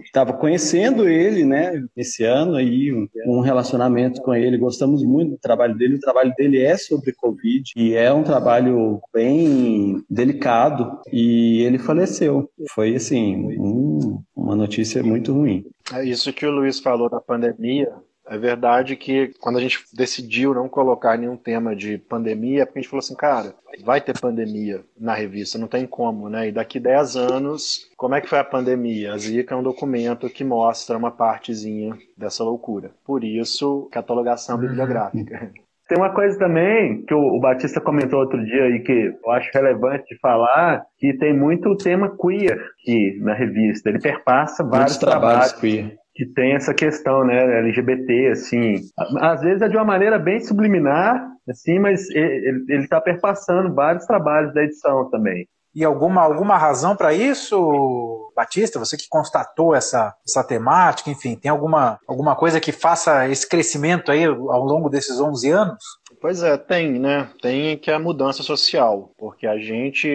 estava 0.05 0.31
conhecendo 0.31 1.09
ele, 1.09 1.43
né, 1.43 1.83
esse 1.97 2.23
ano 2.23 2.55
aí, 2.55 2.93
um 3.25 3.39
relacionamento 3.39 4.21
com 4.21 4.33
ele, 4.33 4.57
gostamos 4.57 5.03
muito 5.03 5.31
do 5.31 5.37
trabalho 5.37 5.75
dele. 5.75 5.95
O 5.95 5.99
trabalho 5.99 6.33
dele 6.37 6.61
é 6.61 6.77
sobre 6.77 7.13
Covid 7.13 7.71
e 7.75 7.93
é 7.95 8.13
um 8.13 8.23
trabalho 8.23 9.01
bem 9.13 10.03
delicado 10.09 10.99
e 11.11 11.61
ele 11.63 11.79
faleceu. 11.79 12.49
Foi 12.73 12.95
assim, 12.95 13.35
um, 13.59 14.21
uma 14.35 14.55
notícia 14.55 15.01
muito 15.03 15.33
ruim. 15.33 15.65
É 15.91 16.05
isso 16.05 16.31
que 16.31 16.45
o 16.45 16.51
Luiz 16.51 16.79
falou 16.79 17.09
da 17.09 17.19
pandemia. 17.19 17.91
É 18.27 18.37
verdade 18.37 18.95
que 18.95 19.33
quando 19.39 19.57
a 19.57 19.61
gente 19.61 19.83
decidiu 19.93 20.53
não 20.53 20.69
colocar 20.69 21.17
nenhum 21.17 21.35
tema 21.35 21.75
de 21.75 21.97
pandemia, 21.97 22.61
é 22.61 22.65
porque 22.65 22.79
a 22.79 22.81
gente 22.81 22.89
falou 22.89 22.99
assim, 22.99 23.15
cara, 23.15 23.53
vai 23.83 23.99
ter 23.99 24.17
pandemia 24.19 24.81
na 24.97 25.13
revista, 25.13 25.59
não 25.59 25.67
tem 25.67 25.85
como, 25.85 26.29
né? 26.29 26.47
E 26.47 26.51
daqui 26.51 26.79
10 26.79 27.17
anos, 27.17 27.89
como 27.97 28.15
é 28.15 28.21
que 28.21 28.29
foi 28.29 28.39
a 28.39 28.43
pandemia? 28.43 29.13
A 29.13 29.17
Zika 29.17 29.53
é 29.53 29.57
um 29.57 29.63
documento 29.63 30.29
que 30.29 30.43
mostra 30.43 30.97
uma 30.97 31.11
partezinha 31.11 31.97
dessa 32.17 32.43
loucura. 32.43 32.91
Por 33.05 33.23
isso, 33.23 33.89
catalogação 33.91 34.55
uhum. 34.55 34.61
bibliográfica. 34.61 35.51
Tem 35.85 35.97
uma 35.97 36.13
coisa 36.13 36.39
também 36.39 37.03
que 37.05 37.13
o, 37.13 37.39
Batista 37.41 37.81
comentou 37.81 38.21
outro 38.21 38.43
dia 38.43 38.69
e 38.69 38.79
que 38.79 39.13
eu 39.21 39.31
acho 39.31 39.51
relevante 39.53 40.05
de 40.05 40.17
falar, 40.19 40.81
que 40.97 41.13
tem 41.17 41.37
muito 41.37 41.69
o 41.69 41.77
tema 41.77 42.09
queer 42.17 42.57
aqui 42.81 43.19
na 43.21 43.33
revista. 43.33 43.89
Ele 43.89 43.99
perpassa 43.99 44.63
vários 44.63 44.93
Muitos 44.93 44.97
trabalhos, 44.97 45.51
trabalhos 45.51 45.59
queer 45.59 46.02
que 46.15 46.25
tem 46.25 46.53
essa 46.53 46.73
questão, 46.73 47.25
né, 47.25 47.59
LGBT, 47.59 48.27
assim, 48.31 48.75
às 49.19 49.41
vezes 49.41 49.61
é 49.61 49.67
de 49.67 49.75
uma 49.75 49.85
maneira 49.85 50.19
bem 50.19 50.39
subliminar, 50.39 51.27
assim, 51.49 51.79
mas 51.79 52.09
ele 52.09 52.83
está 52.83 53.01
perpassando 53.01 53.73
vários 53.73 54.05
trabalhos 54.05 54.53
da 54.53 54.63
edição 54.63 55.09
também. 55.09 55.47
E 55.75 55.83
alguma, 55.83 56.21
alguma 56.21 56.55
razão 56.55 56.95
para 56.95 57.13
isso, 57.13 58.31
Batista? 58.35 58.77
Você 58.77 58.95
que 58.95 59.07
constatou 59.09 59.73
essa, 59.73 60.13
essa 60.27 60.43
temática, 60.43 61.09
enfim, 61.09 61.35
tem 61.35 61.49
alguma, 61.49 61.99
alguma 62.07 62.35
coisa 62.35 62.59
que 62.59 62.71
faça 62.71 63.27
esse 63.27 63.49
crescimento 63.49 64.11
aí 64.11 64.23
ao 64.23 64.63
longo 64.63 64.87
desses 64.87 65.19
11 65.19 65.49
anos? 65.49 65.83
Pois 66.23 66.41
é, 66.41 66.55
tem, 66.55 66.97
né? 66.99 67.29
Tem 67.41 67.77
que 67.77 67.91
a 67.91 67.99
mudança 67.99 68.41
social, 68.43 69.13
porque 69.17 69.45
a 69.45 69.57
gente 69.57 70.07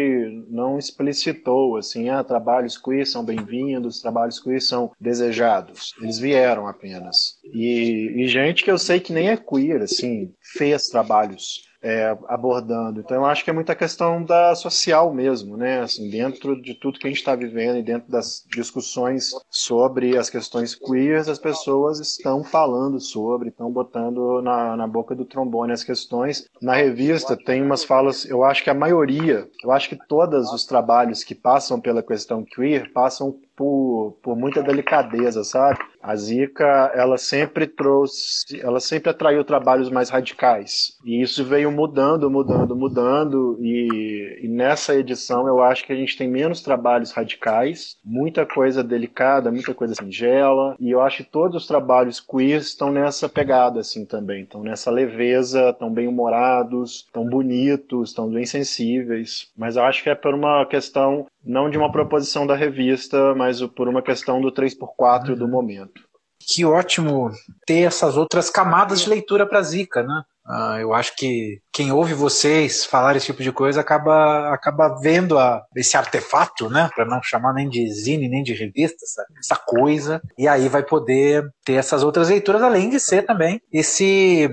não 0.48 0.78
explicitou 0.78 1.76
assim, 1.76 2.08
ah, 2.08 2.24
trabalhos 2.24 2.78
queer 2.78 3.06
são 3.06 3.22
bem-vindos, 3.22 4.00
trabalhos 4.00 4.40
queer 4.40 4.62
são 4.62 4.90
desejados. 4.98 5.94
Eles 6.00 6.18
vieram 6.18 6.66
apenas. 6.66 7.34
E, 7.44 8.22
e 8.22 8.26
gente 8.26 8.64
que 8.64 8.70
eu 8.70 8.78
sei 8.78 9.00
que 9.00 9.12
nem 9.12 9.28
é 9.28 9.36
queer, 9.36 9.82
assim, 9.82 10.32
fez 10.40 10.88
trabalhos 10.88 11.67
é, 11.82 12.16
abordando. 12.26 13.00
Então 13.00 13.18
eu 13.18 13.24
acho 13.24 13.44
que 13.44 13.50
é 13.50 13.52
muita 13.52 13.74
questão 13.74 14.22
da 14.22 14.54
social 14.54 15.12
mesmo, 15.12 15.56
né? 15.56 15.80
Assim, 15.80 16.10
dentro 16.10 16.60
de 16.60 16.74
tudo 16.74 16.98
que 16.98 17.06
a 17.06 17.10
gente 17.10 17.18
está 17.18 17.34
vivendo 17.34 17.78
e 17.78 17.82
dentro 17.82 18.10
das 18.10 18.44
discussões 18.52 19.30
sobre 19.50 20.16
as 20.16 20.28
questões 20.28 20.74
queers, 20.74 21.28
as 21.28 21.38
pessoas 21.38 22.00
estão 22.00 22.42
falando 22.42 23.00
sobre, 23.00 23.48
estão 23.48 23.70
botando 23.70 24.42
na, 24.42 24.76
na 24.76 24.86
boca 24.86 25.14
do 25.14 25.24
trombone 25.24 25.72
as 25.72 25.84
questões. 25.84 26.48
Na 26.60 26.74
revista 26.74 27.36
tem 27.36 27.62
umas 27.62 27.84
falas, 27.84 28.24
eu 28.24 28.42
acho 28.44 28.64
que 28.64 28.70
a 28.70 28.74
maioria, 28.74 29.48
eu 29.62 29.70
acho 29.70 29.88
que 29.88 29.98
todos 30.08 30.52
os 30.52 30.64
trabalhos 30.64 31.22
que 31.22 31.34
passam 31.34 31.80
pela 31.80 32.02
questão 32.02 32.44
queer 32.44 32.92
passam 32.92 33.38
por, 33.58 34.16
por 34.22 34.36
muita 34.36 34.62
delicadeza, 34.62 35.42
sabe? 35.42 35.78
A 36.02 36.14
Zika, 36.16 36.92
ela 36.94 37.18
sempre 37.18 37.66
trouxe, 37.66 38.60
ela 38.60 38.80
sempre 38.80 39.10
atraiu 39.10 39.44
trabalhos 39.44 39.90
mais 39.90 40.10
radicais. 40.10 40.96
E 41.04 41.20
isso 41.20 41.44
veio 41.44 41.70
mudando, 41.70 42.30
mudando, 42.30 42.76
mudando. 42.76 43.58
E, 43.60 44.40
e, 44.42 44.48
nessa 44.48 44.94
edição 44.94 45.46
eu 45.46 45.62
acho 45.62 45.84
que 45.84 45.92
a 45.92 45.96
gente 45.96 46.16
tem 46.16 46.28
menos 46.28 46.62
trabalhos 46.62 47.10
radicais, 47.12 47.96
muita 48.04 48.46
coisa 48.46 48.82
delicada, 48.82 49.50
muita 49.50 49.74
coisa 49.74 49.94
singela. 49.94 50.76
E 50.78 50.90
eu 50.90 51.00
acho 51.00 51.24
que 51.24 51.30
todos 51.30 51.62
os 51.62 51.66
trabalhos 51.66 52.20
queer 52.20 52.60
estão 52.60 52.92
nessa 52.92 53.28
pegada, 53.28 53.80
assim, 53.80 54.04
também. 54.04 54.42
Estão 54.42 54.62
nessa 54.62 54.90
leveza, 54.90 55.70
estão 55.70 55.92
bem 55.92 56.06
humorados, 56.06 57.04
estão 57.06 57.24
bonitos, 57.24 58.10
estão 58.10 58.28
bem 58.28 58.46
sensíveis. 58.46 59.50
Mas 59.56 59.76
eu 59.76 59.82
acho 59.82 60.02
que 60.02 60.10
é 60.10 60.14
por 60.14 60.34
uma 60.34 60.64
questão 60.66 61.26
não 61.44 61.70
de 61.70 61.78
uma 61.78 61.90
proposição 61.90 62.46
da 62.46 62.54
revista, 62.54 63.34
mas 63.34 63.60
por 63.68 63.88
uma 63.88 64.02
questão 64.02 64.40
do 64.40 64.52
3x4 64.52 65.34
do 65.34 65.48
momento. 65.48 66.08
Que 66.40 66.64
ótimo 66.64 67.30
ter 67.66 67.80
essas 67.80 68.16
outras 68.16 68.48
camadas 68.48 69.00
de 69.00 69.10
leitura 69.10 69.46
para 69.46 69.62
Zika, 69.62 70.02
né? 70.02 70.22
Uh, 70.48 70.80
eu 70.80 70.94
acho 70.94 71.14
que 71.14 71.60
quem 71.70 71.92
ouve 71.92 72.14
vocês 72.14 72.82
falar 72.82 73.14
esse 73.14 73.26
tipo 73.26 73.42
de 73.42 73.52
coisa 73.52 73.82
acaba, 73.82 74.48
acaba 74.50 74.98
vendo 74.98 75.38
a, 75.38 75.62
esse 75.76 75.94
artefato, 75.94 76.70
né? 76.70 76.88
Para 76.94 77.04
não 77.04 77.22
chamar 77.22 77.52
nem 77.52 77.68
de 77.68 77.86
zine, 77.92 78.30
nem 78.30 78.42
de 78.42 78.54
revista, 78.54 78.96
essa, 79.04 79.26
essa, 79.38 79.56
coisa. 79.56 80.22
E 80.38 80.48
aí 80.48 80.66
vai 80.68 80.82
poder 80.82 81.44
ter 81.66 81.74
essas 81.74 82.02
outras 82.02 82.30
leituras, 82.30 82.62
além 82.62 82.88
de 82.88 82.98
ser 82.98 83.26
também 83.26 83.60
esse 83.70 84.48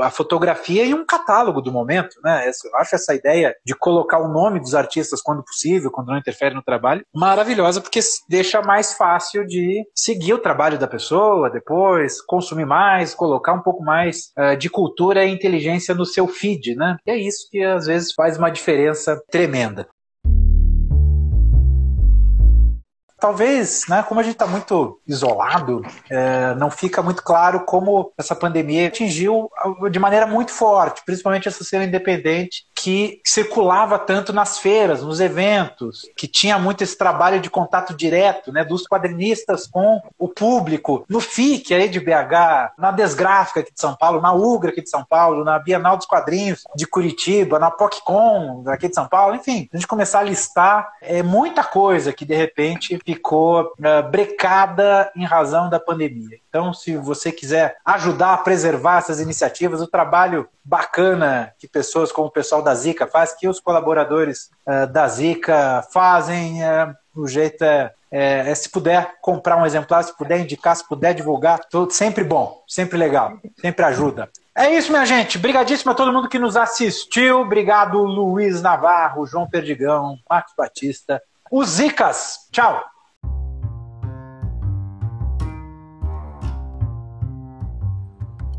a 0.00 0.10
fotografia 0.10 0.84
e 0.84 0.94
um 0.94 1.04
catálogo 1.04 1.60
do 1.60 1.72
momento, 1.72 2.16
né? 2.22 2.48
Eu 2.48 2.76
acho 2.76 2.94
essa 2.94 3.14
ideia 3.14 3.54
de 3.64 3.74
colocar 3.74 4.18
o 4.18 4.28
nome 4.28 4.60
dos 4.60 4.74
artistas 4.74 5.20
quando 5.20 5.44
possível, 5.44 5.90
quando 5.90 6.08
não 6.08 6.18
interfere 6.18 6.54
no 6.54 6.62
trabalho, 6.62 7.04
maravilhosa, 7.14 7.80
porque 7.80 8.00
deixa 8.28 8.62
mais 8.62 8.94
fácil 8.94 9.46
de 9.46 9.84
seguir 9.94 10.34
o 10.34 10.38
trabalho 10.38 10.78
da 10.78 10.86
pessoa 10.86 11.50
depois, 11.50 12.20
consumir 12.20 12.66
mais, 12.66 13.14
colocar 13.14 13.52
um 13.52 13.62
pouco 13.62 13.82
mais 13.82 14.32
uh, 14.38 14.56
de 14.56 14.68
cultura 14.68 15.24
e 15.24 15.32
inteligência 15.32 15.94
no 15.94 16.04
seu 16.04 16.26
feed, 16.26 16.74
né? 16.74 16.96
E 17.06 17.10
é 17.10 17.16
isso 17.16 17.48
que 17.50 17.62
às 17.62 17.86
vezes 17.86 18.12
faz 18.14 18.38
uma 18.38 18.50
diferença 18.50 19.20
tremenda. 19.30 19.88
Talvez, 23.26 23.86
né, 23.88 24.04
como 24.04 24.20
a 24.20 24.22
gente 24.22 24.34
está 24.34 24.46
muito 24.46 25.00
isolado, 25.04 25.82
é, 26.08 26.54
não 26.54 26.70
fica 26.70 27.02
muito 27.02 27.24
claro 27.24 27.64
como 27.66 28.12
essa 28.16 28.36
pandemia 28.36 28.86
atingiu 28.86 29.50
de 29.90 29.98
maneira 29.98 30.28
muito 30.28 30.52
forte, 30.52 31.02
principalmente 31.04 31.48
essa 31.48 31.64
cena 31.64 31.82
independente, 31.82 32.64
que 32.86 33.20
circulava 33.24 33.98
tanto 33.98 34.32
nas 34.32 34.60
feiras, 34.60 35.02
nos 35.02 35.18
eventos, 35.18 36.08
que 36.16 36.28
tinha 36.28 36.56
muito 36.56 36.84
esse 36.84 36.96
trabalho 36.96 37.40
de 37.40 37.50
contato 37.50 37.92
direto, 37.92 38.52
né, 38.52 38.64
dos 38.64 38.86
quadrinistas 38.86 39.66
com 39.66 40.00
o 40.16 40.28
público, 40.28 41.04
no 41.08 41.18
FIC 41.18 41.74
aí 41.74 41.88
de 41.88 41.98
BH, 41.98 42.78
na 42.78 42.92
Desgráfica 42.92 43.58
aqui 43.58 43.74
de 43.74 43.80
São 43.80 43.96
Paulo, 43.96 44.20
na 44.20 44.32
UGRA 44.32 44.70
aqui 44.70 44.82
de 44.82 44.88
São 44.88 45.04
Paulo, 45.04 45.42
na 45.42 45.58
Bienal 45.58 45.96
dos 45.96 46.06
Quadrinhos 46.06 46.62
de 46.76 46.86
Curitiba, 46.86 47.58
na 47.58 47.72
PocCon 47.72 48.62
aqui 48.68 48.88
de 48.88 48.94
São 48.94 49.08
Paulo, 49.08 49.34
enfim, 49.34 49.68
a 49.72 49.76
gente 49.76 49.88
começar 49.88 50.20
a 50.20 50.22
listar 50.22 50.88
é, 51.02 51.24
muita 51.24 51.64
coisa 51.64 52.12
que 52.12 52.24
de 52.24 52.36
repente 52.36 52.96
ficou 53.04 53.72
é, 53.82 54.02
brecada 54.02 55.10
em 55.16 55.24
razão 55.24 55.68
da 55.68 55.80
pandemia. 55.80 56.38
Então, 56.56 56.72
se 56.72 56.96
você 56.96 57.30
quiser 57.30 57.76
ajudar 57.84 58.32
a 58.32 58.38
preservar 58.38 58.96
essas 58.96 59.20
iniciativas, 59.20 59.82
o 59.82 59.86
trabalho 59.86 60.48
bacana 60.64 61.52
que 61.58 61.68
pessoas 61.68 62.10
como 62.10 62.28
o 62.28 62.30
pessoal 62.30 62.62
da 62.62 62.74
Zica 62.74 63.06
faz, 63.06 63.34
que 63.34 63.46
os 63.46 63.60
colaboradores 63.60 64.48
uh, 64.66 64.90
da 64.90 65.06
Zica 65.06 65.86
fazem, 65.92 66.62
uh, 66.62 66.96
o 67.14 67.28
jeito 67.28 67.62
é, 67.62 67.92
é, 68.10 68.50
é, 68.50 68.54
se 68.54 68.70
puder 68.70 69.16
comprar 69.20 69.58
um 69.58 69.66
exemplar, 69.66 70.02
se 70.02 70.16
puder 70.16 70.40
indicar, 70.40 70.74
se 70.74 70.88
puder 70.88 71.12
divulgar, 71.12 71.60
tudo, 71.70 71.92
sempre 71.92 72.24
bom, 72.24 72.64
sempre 72.66 72.96
legal, 72.96 73.34
sempre 73.60 73.84
ajuda. 73.84 74.30
É 74.54 74.70
isso, 74.70 74.90
minha 74.90 75.04
gente. 75.04 75.36
Obrigadíssimo 75.36 75.92
a 75.92 75.94
todo 75.94 76.10
mundo 76.10 76.26
que 76.26 76.38
nos 76.38 76.56
assistiu. 76.56 77.42
Obrigado, 77.42 77.98
Luiz 78.02 78.62
Navarro, 78.62 79.26
João 79.26 79.46
Perdigão, 79.46 80.18
Marcos 80.26 80.54
Batista, 80.56 81.22
os 81.50 81.68
Zicas. 81.68 82.48
Tchau. 82.50 82.82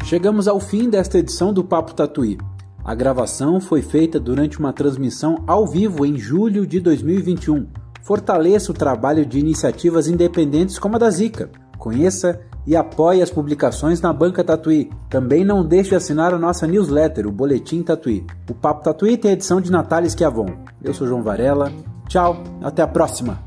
Chegamos 0.08 0.48
ao 0.48 0.58
fim 0.58 0.90
desta 0.90 1.20
edição 1.20 1.52
do 1.52 1.66
Papo 1.66 1.94
Tatuí. 1.94 2.38
A 2.82 2.96
gravação 2.96 3.60
foi 3.60 3.82
feita 3.82 4.18
durante 4.18 4.58
uma 4.58 4.72
transmissão 4.72 5.44
ao 5.46 5.68
vivo 5.68 6.06
em 6.06 6.18
julho 6.18 6.66
de 6.66 6.80
2021. 6.80 7.68
Fortaleça 8.04 8.72
o 8.72 8.74
trabalho 8.74 9.26
de 9.26 9.38
iniciativas 9.38 10.08
independentes 10.08 10.80
como 10.80 10.96
a 10.96 10.98
da 10.98 11.10
Zica. 11.10 11.52
Conheça 11.78 12.40
e 12.66 12.74
apoie 12.74 13.22
as 13.22 13.30
publicações 13.30 14.00
na 14.00 14.14
Banca 14.14 14.46
Tatuí. 14.46 14.90
Também 15.10 15.44
não 15.44 15.66
deixe 15.66 15.90
de 15.90 15.98
assinar 15.98 16.34
a 16.34 16.40
nossa 16.40 16.66
newsletter, 16.66 17.28
o 17.28 17.32
Boletim 17.32 17.84
Tatuí. 17.84 18.26
O 18.50 18.54
Papo 18.54 18.86
Tatuí 18.86 19.18
tem 19.18 19.32
edição 19.32 19.60
de 19.60 19.70
Natália 19.70 20.10
Schiavon. 20.10 20.48
Eu 20.82 20.94
sou 20.94 21.06
João 21.06 21.22
Varela. 21.22 21.70
Tchau, 22.08 22.42
até 22.64 22.82
a 22.82 22.88
próxima! 22.88 23.47